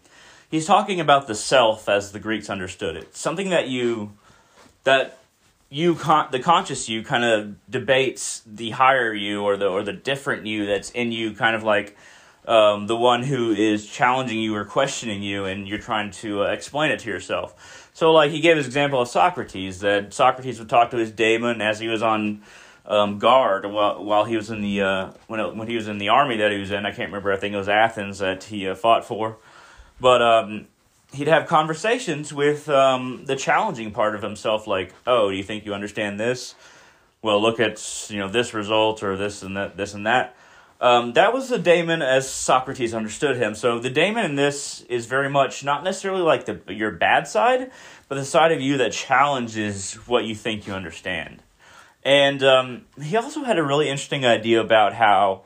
he's 0.50 0.66
talking 0.66 1.00
about 1.00 1.26
the 1.26 1.34
self 1.34 1.88
as 1.88 2.12
the 2.12 2.20
Greeks 2.20 2.48
understood 2.48 2.96
it. 2.96 3.16
Something 3.16 3.50
that 3.50 3.68
you, 3.68 4.12
that 4.84 5.18
you, 5.68 5.94
con- 5.94 6.28
the 6.30 6.40
conscious 6.40 6.88
you 6.88 7.02
kind 7.02 7.24
of 7.24 7.70
debates 7.70 8.42
the 8.46 8.70
higher 8.70 9.12
you 9.12 9.42
or 9.42 9.56
the, 9.56 9.66
or 9.66 9.82
the 9.82 9.92
different 9.92 10.46
you 10.46 10.66
that's 10.66 10.90
in 10.90 11.12
you 11.12 11.32
kind 11.32 11.56
of 11.56 11.62
like, 11.62 11.96
um, 12.46 12.86
the 12.86 12.96
one 12.96 13.22
who 13.24 13.52
is 13.52 13.86
challenging 13.86 14.38
you 14.38 14.54
or 14.54 14.64
questioning 14.64 15.22
you, 15.22 15.44
and 15.46 15.66
you're 15.66 15.78
trying 15.78 16.10
to 16.12 16.44
uh, 16.44 16.46
explain 16.46 16.92
it 16.92 17.00
to 17.00 17.10
yourself. 17.10 17.90
So, 17.92 18.12
like 18.12 18.30
he 18.30 18.40
gave 18.40 18.56
his 18.56 18.66
example 18.66 19.00
of 19.00 19.08
Socrates, 19.08 19.80
that 19.80 20.14
Socrates 20.14 20.58
would 20.58 20.68
talk 20.68 20.90
to 20.90 20.96
his 20.96 21.10
daemon 21.10 21.60
as 21.60 21.80
he 21.80 21.88
was 21.88 22.02
on 22.02 22.42
um, 22.84 23.18
guard 23.18 23.66
while 23.66 24.04
while 24.04 24.24
he 24.24 24.36
was 24.36 24.50
in 24.50 24.60
the 24.60 24.80
uh, 24.80 25.10
when 25.26 25.40
it, 25.40 25.56
when 25.56 25.66
he 25.66 25.74
was 25.74 25.88
in 25.88 25.98
the 25.98 26.08
army 26.08 26.36
that 26.36 26.52
he 26.52 26.58
was 26.58 26.70
in. 26.70 26.86
I 26.86 26.90
can't 26.90 27.10
remember. 27.10 27.32
I 27.32 27.36
think 27.36 27.54
it 27.54 27.58
was 27.58 27.68
Athens 27.68 28.18
that 28.18 28.44
he 28.44 28.68
uh, 28.68 28.74
fought 28.74 29.04
for, 29.04 29.38
but 30.00 30.22
um, 30.22 30.68
he'd 31.16 31.28
have 31.28 31.46
conversations 31.46 32.32
with 32.32 32.68
um, 32.68 33.24
the 33.24 33.36
challenging 33.36 33.90
part 33.90 34.14
of 34.14 34.22
himself, 34.22 34.66
like, 34.66 34.94
"Oh, 35.06 35.30
do 35.30 35.36
you 35.36 35.42
think 35.42 35.64
you 35.66 35.74
understand 35.74 36.20
this? 36.20 36.54
Well, 37.22 37.40
look 37.40 37.58
at 37.58 38.06
you 38.10 38.18
know 38.18 38.28
this 38.28 38.54
result 38.54 39.02
or 39.02 39.16
this 39.16 39.42
and 39.42 39.56
that, 39.56 39.76
this 39.76 39.94
and 39.94 40.06
that." 40.06 40.36
Um, 40.78 41.14
that 41.14 41.32
was 41.32 41.48
the 41.48 41.58
daemon 41.58 42.02
as 42.02 42.28
Socrates 42.28 42.92
understood 42.92 43.36
him. 43.38 43.54
So 43.54 43.78
the 43.78 43.88
daemon 43.88 44.26
in 44.26 44.34
this 44.34 44.82
is 44.82 45.06
very 45.06 45.30
much 45.30 45.64
not 45.64 45.82
necessarily 45.82 46.20
like 46.20 46.44
the 46.44 46.60
your 46.68 46.90
bad 46.90 47.26
side, 47.26 47.70
but 48.08 48.16
the 48.16 48.24
side 48.24 48.52
of 48.52 48.60
you 48.60 48.76
that 48.78 48.92
challenges 48.92 49.94
what 50.06 50.24
you 50.24 50.34
think 50.34 50.66
you 50.66 50.74
understand. 50.74 51.42
And 52.04 52.42
um, 52.44 52.84
he 53.02 53.16
also 53.16 53.42
had 53.42 53.58
a 53.58 53.64
really 53.64 53.88
interesting 53.88 54.24
idea 54.24 54.60
about 54.60 54.92
how 54.92 55.42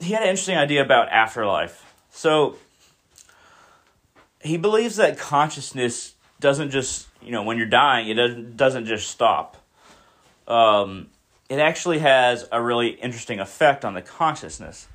he 0.00 0.12
had 0.12 0.22
an 0.22 0.28
interesting 0.28 0.56
idea 0.56 0.82
about 0.82 1.08
afterlife. 1.10 1.94
So 2.10 2.56
he 4.44 4.56
believes 4.56 4.96
that 4.96 5.18
consciousness 5.18 6.14
doesn't 6.40 6.70
just 6.70 7.08
you 7.22 7.32
know 7.32 7.42
when 7.42 7.56
you're 7.56 7.66
dying 7.66 8.08
it 8.08 8.14
doesn't 8.14 8.56
doesn't 8.56 8.86
just 8.86 9.10
stop. 9.10 9.56
Um, 10.46 11.08
it 11.48 11.58
actually 11.58 11.98
has 12.00 12.48
a 12.52 12.62
really 12.62 12.88
interesting 12.88 13.40
effect 13.40 13.84
on 13.84 13.94
the 13.94 14.02
consciousness. 14.02 14.88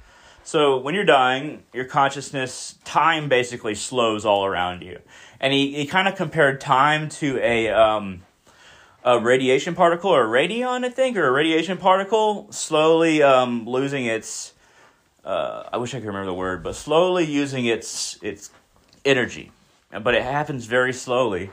So 0.43 0.77
when 0.77 0.95
you're 0.95 1.05
dying, 1.05 1.63
your 1.73 1.85
consciousness, 1.85 2.75
time 2.83 3.29
basically 3.29 3.75
slows 3.75 4.25
all 4.25 4.45
around 4.45 4.81
you. 4.81 4.99
And 5.39 5.53
he, 5.53 5.75
he 5.75 5.85
kind 5.85 6.07
of 6.07 6.15
compared 6.15 6.59
time 6.59 7.09
to 7.09 7.37
a, 7.37 7.69
um, 7.69 8.23
a 9.03 9.19
radiation 9.19 9.75
particle 9.75 10.09
or 10.09 10.23
a 10.23 10.27
radion, 10.27 10.83
I 10.83 10.89
think, 10.89 11.17
or 11.17 11.27
a 11.27 11.31
radiation 11.31 11.77
particle 11.77 12.47
slowly 12.51 13.21
um, 13.21 13.67
losing 13.67 14.05
its, 14.05 14.53
uh, 15.23 15.69
I 15.71 15.77
wish 15.77 15.93
I 15.93 15.99
could 15.99 16.07
remember 16.07 16.25
the 16.25 16.33
word, 16.33 16.63
but 16.63 16.75
slowly 16.75 17.25
using 17.25 17.65
its, 17.65 18.17
its 18.23 18.49
energy. 19.09 19.51
But 19.91 20.13
it 20.13 20.23
happens 20.23 20.65
very 20.65 20.93
slowly. 20.93 21.49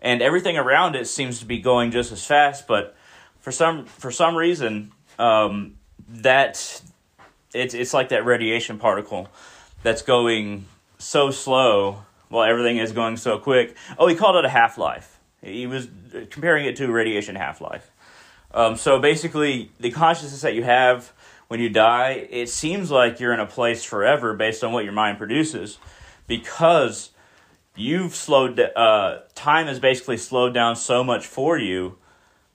And 0.00 0.22
everything 0.22 0.56
around 0.56 0.94
it 0.94 1.06
seems 1.06 1.40
to 1.40 1.44
be 1.44 1.58
going 1.58 1.90
just 1.90 2.12
as 2.12 2.24
fast, 2.24 2.66
but 2.66 2.96
for 3.40 3.52
some 3.52 3.84
for 3.84 4.10
some 4.10 4.36
reason 4.36 4.92
um, 5.18 5.76
that 6.08 6.82
it's 7.52 7.74
it's 7.74 7.92
like 7.92 8.10
that 8.10 8.24
radiation 8.24 8.78
particle 8.78 9.28
that's 9.82 10.02
going 10.02 10.66
so 10.98 11.30
slow 11.30 12.04
while 12.28 12.48
everything 12.48 12.78
is 12.78 12.92
going 12.92 13.16
so 13.16 13.38
quick. 13.38 13.76
Oh, 13.98 14.06
he 14.06 14.14
called 14.14 14.36
it 14.36 14.44
a 14.44 14.48
half 14.48 14.78
life. 14.78 15.18
He 15.42 15.66
was 15.66 15.88
comparing 16.30 16.66
it 16.66 16.76
to 16.76 16.90
radiation 16.90 17.34
half 17.34 17.60
life. 17.60 17.90
Um, 18.52 18.76
so 18.76 18.98
basically, 18.98 19.70
the 19.78 19.90
consciousness 19.90 20.42
that 20.42 20.54
you 20.54 20.62
have 20.62 21.12
when 21.48 21.60
you 21.60 21.68
die, 21.68 22.28
it 22.30 22.48
seems 22.48 22.90
like 22.90 23.18
you're 23.18 23.32
in 23.32 23.40
a 23.40 23.46
place 23.46 23.82
forever 23.82 24.34
based 24.34 24.62
on 24.62 24.72
what 24.72 24.84
your 24.84 24.92
mind 24.92 25.18
produces, 25.18 25.78
because 26.30 27.10
you've 27.74 28.14
slowed. 28.14 28.58
Uh, 28.58 29.18
time 29.34 29.66
has 29.66 29.80
basically 29.80 30.16
slowed 30.16 30.54
down 30.54 30.76
so 30.76 31.02
much 31.02 31.26
for 31.26 31.58
you 31.58 31.98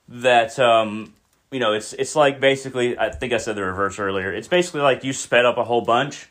that 0.08 0.58
um, 0.58 1.14
you 1.52 1.60
know 1.60 1.74
it's 1.74 1.92
it's 1.94 2.16
like 2.16 2.40
basically 2.40 2.98
I 2.98 3.10
think 3.12 3.34
I 3.34 3.38
said 3.38 3.58
the 3.58 3.64
reverse 3.64 4.00
earlier. 4.00 4.34
It's 4.34 4.48
basically 4.48 4.80
like 4.80 5.04
you 5.04 5.12
sped 5.12 5.46
up 5.46 5.58
a 5.58 5.66
whole 5.66 5.82
bunch, 5.82 6.30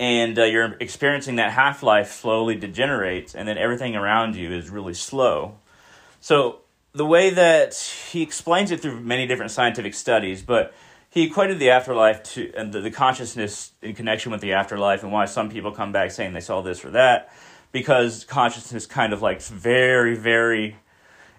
and 0.00 0.36
uh, 0.36 0.44
you're 0.44 0.76
experiencing 0.80 1.36
that 1.36 1.52
half 1.52 1.84
life 1.84 2.10
slowly 2.10 2.56
degenerates, 2.56 3.36
and 3.36 3.46
then 3.46 3.56
everything 3.56 3.94
around 3.94 4.34
you 4.34 4.52
is 4.52 4.68
really 4.68 4.94
slow. 4.94 5.58
So 6.20 6.62
the 6.92 7.06
way 7.06 7.30
that 7.30 7.74
he 8.10 8.20
explains 8.20 8.72
it 8.72 8.80
through 8.80 9.00
many 9.00 9.28
different 9.28 9.52
scientific 9.52 9.94
studies, 9.94 10.42
but 10.42 10.74
he 11.12 11.24
equated 11.24 11.58
the 11.58 11.70
afterlife 11.70 12.22
to 12.22 12.52
and 12.56 12.72
the, 12.72 12.80
the 12.80 12.90
consciousness 12.90 13.72
in 13.82 13.94
connection 13.94 14.32
with 14.32 14.40
the 14.40 14.52
afterlife 14.52 15.02
and 15.02 15.12
why 15.12 15.26
some 15.26 15.50
people 15.50 15.70
come 15.70 15.92
back 15.92 16.10
saying 16.10 16.32
they 16.32 16.40
saw 16.40 16.62
this 16.62 16.84
or 16.84 16.90
that 16.90 17.30
because 17.70 18.24
consciousness 18.24 18.86
kind 18.86 19.12
of 19.12 19.22
like 19.22 19.40
very 19.42 20.16
very 20.16 20.76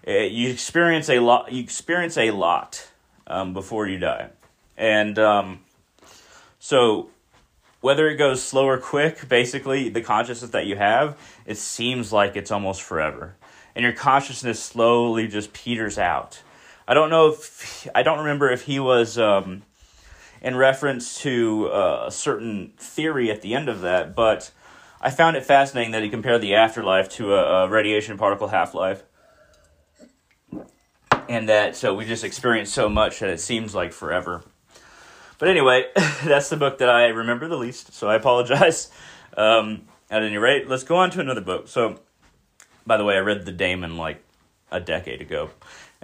uh, 0.06 0.12
you 0.12 0.50
experience 0.50 1.08
a 1.08 1.18
lot. 1.18 1.50
You 1.50 1.62
experience 1.62 2.18
a 2.18 2.30
lot 2.30 2.88
um, 3.26 3.54
before 3.54 3.86
you 3.86 3.98
die, 3.98 4.28
and 4.76 5.18
um, 5.18 5.60
so 6.58 7.08
whether 7.80 8.08
it 8.08 8.16
goes 8.16 8.42
slow 8.42 8.66
or 8.66 8.78
quick, 8.78 9.28
basically 9.28 9.88
the 9.88 10.02
consciousness 10.02 10.50
that 10.50 10.66
you 10.66 10.76
have, 10.76 11.18
it 11.46 11.56
seems 11.56 12.12
like 12.12 12.36
it's 12.36 12.50
almost 12.50 12.82
forever, 12.82 13.34
and 13.74 13.82
your 13.82 13.94
consciousness 13.94 14.62
slowly 14.62 15.26
just 15.26 15.54
peters 15.54 15.98
out. 15.98 16.42
I 16.86 16.94
don't 16.94 17.10
know 17.10 17.28
if 17.28 17.88
I 17.94 18.02
don't 18.02 18.18
remember 18.18 18.50
if 18.50 18.62
he 18.62 18.78
was 18.78 19.18
um, 19.18 19.62
in 20.42 20.56
reference 20.56 21.20
to 21.22 21.68
uh, 21.68 22.04
a 22.06 22.10
certain 22.10 22.72
theory 22.76 23.30
at 23.30 23.42
the 23.42 23.54
end 23.54 23.68
of 23.68 23.80
that, 23.80 24.14
but 24.14 24.50
I 25.00 25.10
found 25.10 25.36
it 25.36 25.44
fascinating 25.44 25.92
that 25.92 26.02
he 26.02 26.10
compared 26.10 26.40
the 26.40 26.54
afterlife 26.54 27.08
to 27.10 27.34
a, 27.34 27.64
a 27.64 27.68
radiation 27.68 28.18
particle 28.18 28.48
half 28.48 28.74
life 28.74 29.02
and 31.28 31.48
that 31.48 31.76
so 31.76 31.94
we 31.94 32.04
just 32.04 32.24
experience 32.24 32.72
so 32.72 32.88
much 32.88 33.20
that 33.20 33.30
it 33.30 33.40
seems 33.40 33.74
like 33.74 33.92
forever. 33.92 34.42
But 35.38 35.48
anyway, 35.48 35.86
that's 36.24 36.48
the 36.48 36.56
book 36.56 36.78
that 36.78 36.88
I 36.88 37.06
remember 37.08 37.48
the 37.48 37.56
least, 37.56 37.92
so 37.94 38.08
I 38.08 38.16
apologize. 38.16 38.90
Um, 39.36 39.88
at 40.12 40.22
any 40.22 40.36
rate, 40.36 40.68
let's 40.68 40.84
go 40.84 40.94
on 40.94 41.10
to 41.10 41.18
another 41.18 41.40
book. 41.40 41.66
So, 41.66 41.98
by 42.86 42.96
the 42.96 43.04
way, 43.04 43.16
I 43.16 43.18
read 43.18 43.44
The 43.44 43.50
Daemon 43.50 43.96
like 43.96 44.22
a 44.70 44.78
decade 44.78 45.20
ago. 45.20 45.50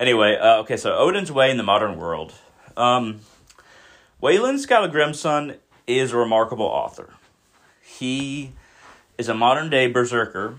Anyway, 0.00 0.36
uh, 0.36 0.56
okay, 0.60 0.76
so 0.76 0.96
Odin's 0.96 1.30
Way 1.30 1.52
in 1.52 1.56
the 1.56 1.62
Modern 1.62 1.96
World. 1.96 2.32
Um, 2.76 3.20
Wayland 4.20 4.58
Skallagrimsson 4.58 5.58
is 5.86 6.12
a 6.12 6.16
remarkable 6.16 6.66
author. 6.66 7.14
He 7.80 8.52
is 9.16 9.28
a 9.28 9.34
modern 9.34 9.70
day 9.70 9.86
berserker. 9.86 10.56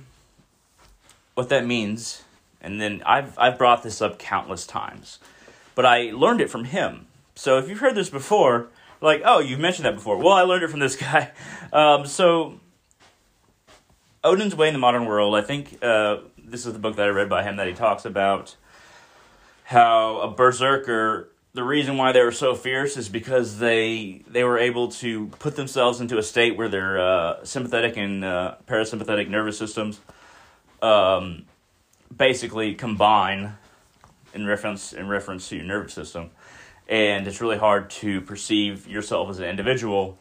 What 1.34 1.50
that 1.50 1.66
means 1.66 2.24
and 2.62 2.80
then 2.80 3.02
I've 3.06 3.38
I've 3.38 3.58
brought 3.58 3.84
this 3.84 4.02
up 4.02 4.20
countless 4.20 4.66
times, 4.66 5.20
but 5.76 5.86
I 5.86 6.12
learned 6.12 6.42
it 6.42 6.50
from 6.50 6.66
him. 6.66 7.08
So 7.36 7.58
if 7.58 7.68
you've 7.68 7.80
heard 7.80 7.96
this 7.96 8.10
before, 8.10 8.68
like 9.02 9.22
oh 9.26 9.40
you've 9.40 9.60
mentioned 9.60 9.86
that 9.86 9.96
before. 9.96 10.18
Well, 10.18 10.34
I 10.34 10.44
learned 10.44 10.64
it 10.64 10.70
from 10.70 10.80
this 10.80 10.96
guy. 10.98 11.32
Um, 11.74 12.06
so 12.06 12.60
Odin's 14.24 14.56
Way 14.56 14.68
in 14.68 14.74
the 14.74 14.80
Modern 14.80 15.06
World. 15.06 15.36
I 15.36 15.42
think 15.42 15.84
uh, 15.84 16.18
this 16.38 16.66
is 16.66 16.74
the 16.74 16.80
book 16.80 16.96
that 16.96 17.08
I 17.08 17.10
read 17.10 17.30
by 17.30 17.44
him 17.44 17.56
that 17.58 17.68
he 17.68 17.74
talks 17.74 18.06
about 18.06 18.56
how 19.72 20.18
a 20.20 20.28
berserker. 20.30 21.30
The 21.54 21.64
reason 21.64 21.98
why 21.98 22.12
they 22.12 22.22
were 22.22 22.32
so 22.32 22.56
fierce 22.56 22.98
is 22.98 23.10
because 23.10 23.58
they 23.58 24.24
they 24.28 24.44
were 24.44 24.58
able 24.58 24.90
to 25.04 25.28
put 25.40 25.56
themselves 25.56 26.00
into 26.00 26.18
a 26.18 26.24
state 26.24 26.58
where 26.58 26.70
their 26.70 27.00
uh, 27.00 27.44
sympathetic 27.44 27.98
and 27.98 28.24
uh, 28.24 28.56
parasympathetic 28.68 29.30
nervous 29.30 29.58
systems 29.58 30.00
um, 30.82 31.46
basically 32.16 32.76
combine 32.76 33.54
in 34.34 34.46
reference 34.46 34.94
in 34.94 35.08
reference 35.08 35.50
to 35.50 35.56
your 35.56 35.66
nervous 35.66 35.94
system, 35.94 36.32
and 36.88 37.28
it's 37.28 37.42
really 37.42 37.58
hard 37.58 37.90
to 37.90 38.22
perceive 38.22 38.88
yourself 38.88 39.30
as 39.30 39.40
an 39.40 39.46
individual. 39.46 40.18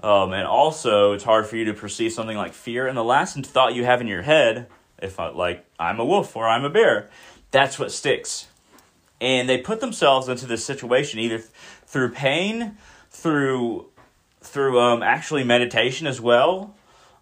Um, 0.00 0.32
and 0.32 0.46
also, 0.46 1.12
it's 1.12 1.24
hard 1.24 1.46
for 1.46 1.56
you 1.56 1.64
to 1.66 1.74
perceive 1.74 2.12
something 2.12 2.36
like 2.36 2.54
fear. 2.54 2.88
And 2.88 2.96
the 2.96 3.04
last 3.04 3.36
thought 3.46 3.74
you 3.74 3.84
have 3.84 4.00
in 4.00 4.08
your 4.08 4.22
head, 4.22 4.66
if 5.00 5.20
I, 5.20 5.28
like 5.28 5.64
I'm 5.78 6.00
a 6.00 6.04
wolf 6.04 6.34
or 6.34 6.48
I'm 6.48 6.64
a 6.64 6.70
bear, 6.70 7.08
that's 7.52 7.78
what 7.78 7.92
sticks. 7.92 8.48
And 9.22 9.48
they 9.48 9.58
put 9.58 9.80
themselves 9.80 10.28
into 10.28 10.46
this 10.46 10.64
situation 10.64 11.20
either 11.20 11.38
th- 11.38 11.48
through 11.86 12.10
pain, 12.10 12.76
through 13.08 13.86
through 14.40 14.80
um, 14.80 15.00
actually 15.04 15.44
meditation 15.44 16.08
as 16.08 16.20
well, 16.20 16.74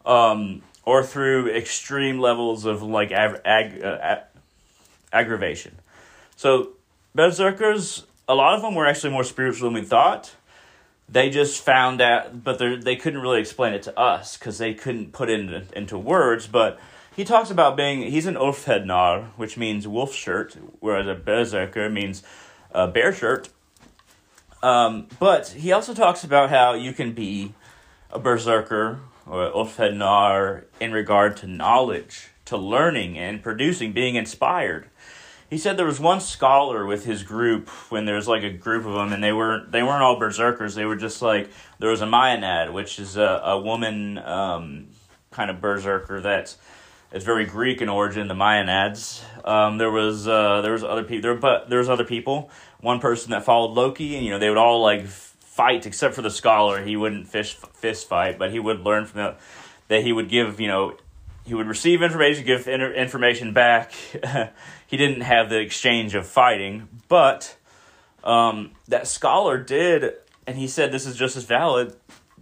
um, 0.07 0.63
or 0.87 1.03
through 1.05 1.55
extreme 1.55 2.19
levels 2.19 2.65
of 2.65 2.83
like 2.83 3.13
ag- 3.13 3.43
ag- 3.45 3.85
uh, 3.85 4.21
aggravation. 5.13 5.77
So 6.37 6.71
berserkers, 7.15 8.07
a 8.27 8.35
lot 8.35 8.55
of 8.55 8.63
them 8.63 8.75
were 8.75 8.87
actually 8.87 9.13
more 9.13 9.25
spiritual 9.25 9.69
than 9.69 9.75
we 9.75 9.87
thought. 9.87 10.35
They 11.07 11.29
just 11.29 11.63
found 11.63 12.01
out, 12.01 12.43
but 12.43 12.59
they 12.59 12.97
couldn't 12.97 13.21
really 13.21 13.41
explain 13.41 13.75
it 13.75 13.83
to 13.83 14.01
us 14.01 14.39
because 14.39 14.57
they 14.57 14.73
couldn't 14.73 15.13
put 15.13 15.29
it 15.29 15.39
into, 15.41 15.65
into 15.77 15.99
words. 15.99 16.47
But 16.47 16.81
he 17.21 17.25
talks 17.25 17.51
about 17.51 17.77
being 17.77 18.01
he's 18.01 18.25
an 18.25 18.35
Ulfhednar, 18.35 19.27
which 19.37 19.59
means 19.59 19.87
wolf 19.87 20.15
shirt, 20.15 20.57
whereas 20.81 21.07
a 21.07 21.15
berserker 21.15 21.91
means 21.91 22.23
uh, 22.73 22.87
bear 22.87 23.13
shirt. 23.13 23.51
Um, 24.63 25.07
but 25.19 25.49
he 25.49 25.71
also 25.71 25.93
talks 25.93 26.25
about 26.25 26.49
how 26.49 26.73
you 26.73 26.95
can 26.95 27.13
be 27.13 27.53
a 28.11 28.19
berserker 28.19 29.01
or 29.27 29.51
Ulfhednar 29.51 30.65
in 30.81 30.93
regard 30.93 31.37
to 31.39 31.47
knowledge, 31.47 32.31
to 32.47 32.57
learning 32.57 33.19
and 33.19 33.43
producing, 33.43 33.93
being 33.93 34.15
inspired. 34.15 34.89
He 35.51 35.59
said 35.59 35.77
there 35.77 35.85
was 35.85 36.01
one 36.01 36.21
scholar 36.21 36.87
with 36.87 37.05
his 37.05 37.23
group 37.23 37.69
when 37.91 38.07
there 38.07 38.15
was 38.15 38.29
like 38.29 38.45
a 38.45 38.51
group 38.51 38.87
of 38.87 38.95
them, 38.95 39.13
and 39.13 39.23
they 39.23 39.35
weren't 39.35 39.71
they 39.73 39.83
weren't 39.83 40.03
all 40.03 40.19
berserkers. 40.19 40.75
They 40.75 40.87
were 40.87 40.97
just 40.97 41.21
like 41.21 41.51
there 41.81 41.91
was 41.91 42.01
a 42.01 42.07
Maenad, 42.07 42.73
which 42.73 42.99
is 42.99 43.19
a 43.19 43.43
a 43.45 43.61
woman 43.61 44.17
um, 44.17 44.87
kind 45.31 45.51
of 45.51 45.61
berserker 45.61 46.23
that's 46.23 46.57
it's 47.13 47.25
very 47.25 47.45
Greek 47.45 47.81
in 47.81 47.89
origin. 47.89 48.29
The 48.29 48.35
Maenads. 48.35 49.23
Um, 49.45 49.79
there 49.79 49.91
was 49.91 50.29
uh, 50.29 50.61
there 50.63 50.73
was 50.73 50.85
other 50.85 51.05
people 51.05 51.37
but 51.37 51.69
there 51.71 51.79
was 51.79 51.89
other 51.89 52.05
people. 52.05 52.51
One 52.81 53.01
person 53.01 53.31
that 53.33 53.45
followed 53.45 53.73
Loki, 53.73 54.17
and 54.17 54.25
you 54.25 54.31
know 54.31 54.39
they 54.39 54.49
would 54.49 54.59
all 54.59 54.83
like 54.83 55.07
fight 55.07 55.87
except 55.87 56.15
for 56.15 56.23
the 56.23 56.31
scholar. 56.31 56.83
He 56.83 56.97
wouldn't 56.97 57.29
fish, 57.29 57.55
fist 57.55 58.09
fight, 58.09 58.39
but 58.39 58.51
he 58.51 58.59
would 58.59 58.81
learn 58.81 59.07
from 59.07 59.19
that. 59.19 59.41
That 59.89 60.03
he 60.05 60.13
would 60.13 60.29
give, 60.29 60.61
you 60.61 60.69
know, 60.69 60.97
he 61.45 61.55
would 61.55 61.67
receive 61.67 62.01
information, 62.01 62.47
give 62.47 62.69
information 62.69 63.53
back. 63.53 63.93
he 64.87 64.97
didn't 64.97 65.23
have 65.23 65.51
the 65.51 65.59
exchange 65.59 66.15
of 66.15 66.29
fighting, 66.29 66.89
but 67.09 67.57
um, 68.23 68.71
that 68.87 69.09
scholar 69.09 69.59
did 69.59 70.15
and 70.51 70.59
he 70.59 70.67
said 70.67 70.91
this 70.91 71.07
is 71.07 71.15
just 71.15 71.37
as 71.37 71.45
valid, 71.45 71.95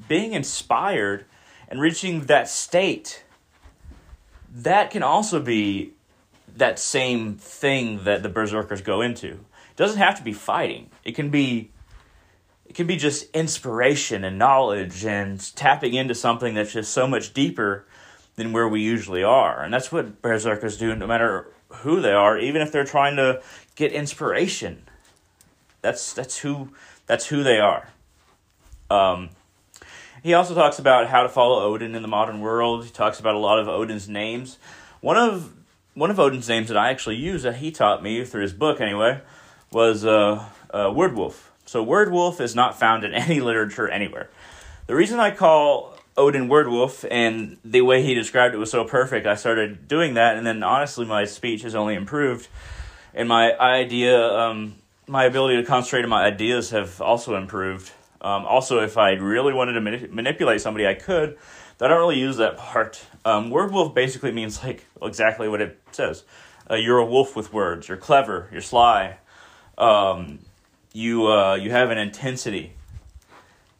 being 0.09 0.33
inspired 0.33 1.26
and 1.68 1.78
reaching 1.78 2.22
that 2.22 2.48
state, 2.48 3.22
that 4.54 4.90
can 4.90 5.02
also 5.02 5.40
be 5.40 5.92
that 6.56 6.78
same 6.78 7.37
thing 7.37 8.04
that 8.04 8.22
the 8.22 8.28
berserkers 8.28 8.80
go 8.80 9.00
into. 9.00 9.28
It 9.28 9.76
doesn't 9.76 9.98
have 9.98 10.16
to 10.18 10.24
be 10.24 10.32
fighting. 10.32 10.90
It 11.04 11.14
can 11.14 11.30
be 11.30 11.70
it 12.66 12.74
can 12.74 12.87
be 12.87 12.96
just 12.96 13.30
inspiration 13.34 14.24
and 14.24 14.38
knowledge 14.38 15.04
and 15.04 15.40
tapping 15.56 15.94
into 15.94 16.14
something 16.14 16.54
that's 16.54 16.72
just 16.72 16.92
so 16.92 17.06
much 17.06 17.32
deeper 17.32 17.87
than 18.37 18.52
where 18.52 18.68
we 18.68 18.82
usually 18.82 19.22
are. 19.22 19.62
And 19.62 19.72
that's 19.72 19.90
what 19.90 20.20
berserkers 20.20 20.76
do 20.76 20.94
no 20.94 21.06
matter 21.06 21.46
who 21.68 22.00
they 22.02 22.12
are, 22.12 22.38
even 22.38 22.61
if 22.61 22.70
they're 22.70 22.84
trying 22.84 23.16
to 23.16 23.42
get 23.74 23.92
inspiration. 23.92 24.82
That's 25.80 26.12
that's 26.12 26.38
who 26.38 26.70
that's 27.06 27.26
who 27.26 27.42
they 27.42 27.58
are. 27.58 27.88
Um, 28.90 29.30
he 30.22 30.35
also 30.35 30.54
talks 30.54 30.78
about 30.78 31.09
how 31.09 31.22
to 31.22 31.28
follow 31.28 31.62
Odin 31.62 31.94
in 31.94 32.02
the 32.02 32.09
modern 32.09 32.40
world. 32.40 32.85
He 32.85 32.90
talks 32.90 33.20
about 33.20 33.35
a 33.35 33.38
lot 33.38 33.59
of 33.59 33.68
Odin's 33.68 34.09
names. 34.09 34.59
One 35.00 35.16
of 35.16 35.54
one 35.94 36.11
of 36.11 36.20
Odin's 36.20 36.48
names 36.48 36.68
that 36.68 36.76
I 36.76 36.90
actually 36.90 37.16
use 37.16 37.42
that 37.42 37.57
he 37.57 37.70
taught 37.70 38.02
me 38.02 38.24
through 38.24 38.42
his 38.42 38.52
book 38.52 38.81
anyway 38.81 39.20
was 39.72 40.04
uh, 40.04 40.44
uh, 40.70 40.87
Wordwolf. 40.87 41.48
So 41.66 41.83
word 41.83 42.11
wolf 42.11 42.40
is 42.40 42.54
not 42.54 42.78
found 42.78 43.04
in 43.04 43.12
any 43.14 43.40
literature 43.40 43.88
anywhere. 43.88 44.31
The 44.87 44.94
reason 44.94 45.20
I 45.20 45.33
call 45.33 45.98
Odin 46.16 46.48
word 46.48 46.68
wolf 46.68 47.04
and 47.11 47.59
the 47.64 47.83
way 47.83 48.02
he 48.02 48.14
described 48.14 48.54
it 48.54 48.59
was 48.59 48.70
so 48.70 48.85
perfect, 48.85 49.26
I 49.26 49.35
started 49.35 49.87
doing 49.87 50.14
that, 50.14 50.37
and 50.37 50.46
then 50.46 50.62
honestly, 50.62 51.04
my 51.04 51.24
speech 51.26 51.62
has 51.62 51.74
only 51.74 51.94
improved, 51.94 52.48
and 53.14 53.28
my 53.28 53.57
idea, 53.59 54.18
um, 54.18 54.76
my 55.07 55.24
ability 55.24 55.57
to 55.57 55.64
concentrate 55.64 56.04
on 56.04 56.09
my 56.09 56.24
ideas 56.24 56.70
have 56.70 57.00
also 57.00 57.37
improved. 57.37 57.92
Um, 58.20 58.44
also, 58.46 58.81
if 58.81 58.98
I 58.98 59.12
really 59.12 59.52
wanted 59.52 59.74
to 59.74 59.81
mani- 59.81 60.09
manipulate 60.11 60.61
somebody, 60.61 60.87
I 60.87 60.94
could. 60.94 61.38
But 61.78 61.87
I 61.87 61.88
don't 61.94 62.00
really 62.00 62.18
use 62.18 62.37
that 62.38 62.57
part. 62.57 63.00
Um, 63.24 63.50
word 63.50 63.72
wolf 63.72 63.94
basically 63.94 64.33
means 64.33 64.62
like 64.64 64.85
exactly 65.00 65.48
what 65.48 65.61
it 65.61 65.81
says. 65.92 66.24
Uh, 66.68 66.74
you're 66.74 66.98
a 66.98 67.07
wolf 67.07 67.37
with 67.37 67.52
words. 67.52 67.88
You're 67.88 67.96
clever. 67.96 68.48
You're 68.50 68.61
sly. 68.61 69.18
Um, 69.78 70.40
you 70.92 71.28
uh, 71.28 71.54
you 71.54 71.70
have 71.70 71.90
an 71.90 71.98
intensity. 71.98 72.72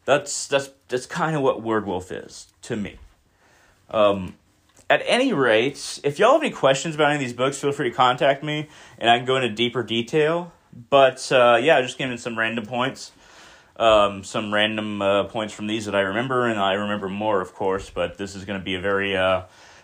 That's 0.05 0.47
that's 0.47 0.69
that's 0.87 1.05
kind 1.05 1.35
of 1.35 1.41
what 1.41 1.61
word 1.61 1.85
wolf 1.85 2.11
is 2.11 2.47
to 2.63 2.77
me. 2.77 2.97
Um, 3.91 4.35
at 4.89 5.03
any 5.05 5.33
rate, 5.33 5.99
if 6.03 6.17
y'all 6.17 6.33
have 6.33 6.41
any 6.41 6.51
questions 6.51 6.95
about 6.95 7.07
any 7.07 7.15
of 7.15 7.19
these 7.19 7.33
books, 7.33 7.59
feel 7.59 7.71
free 7.71 7.89
to 7.89 7.95
contact 7.95 8.43
me, 8.43 8.69
and 8.97 9.09
I 9.09 9.17
can 9.17 9.25
go 9.25 9.35
into 9.35 9.49
deeper 9.49 9.83
detail. 9.83 10.53
But 10.89 11.29
uh, 11.31 11.59
yeah, 11.61 11.81
just 11.81 11.97
giving 11.97 12.17
some 12.17 12.39
random 12.39 12.65
points 12.65 13.11
um, 13.79 14.23
some 14.23 14.53
random 14.53 15.01
uh, 15.01 15.23
points 15.23 15.53
from 15.53 15.67
these 15.67 15.85
that 15.85 15.95
I 15.95 16.01
remember, 16.01 16.47
and 16.47 16.59
I 16.59 16.73
remember 16.73 17.07
more, 17.07 17.41
of 17.41 17.53
course, 17.53 17.89
but 17.89 18.17
this 18.17 18.35
is 18.35 18.45
going 18.45 18.59
to 18.59 18.63
be 18.63 18.75
a 18.75 18.81
very 18.81 19.15
uh, 19.15 19.43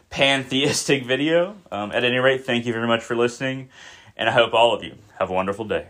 pantheistic 0.09 1.05
video. 1.07 1.55
Um, 1.71 1.91
at 1.91 2.03
any 2.03 2.17
rate, 2.17 2.45
thank 2.45 2.65
you 2.65 2.73
very 2.73 2.87
much 2.87 3.01
for 3.01 3.15
listening, 3.15 3.69
and 4.17 4.29
I 4.29 4.33
hope 4.33 4.53
all 4.53 4.73
of 4.73 4.83
you 4.83 4.95
have 5.17 5.29
a 5.29 5.33
wonderful 5.33 5.65
day. 5.65 5.87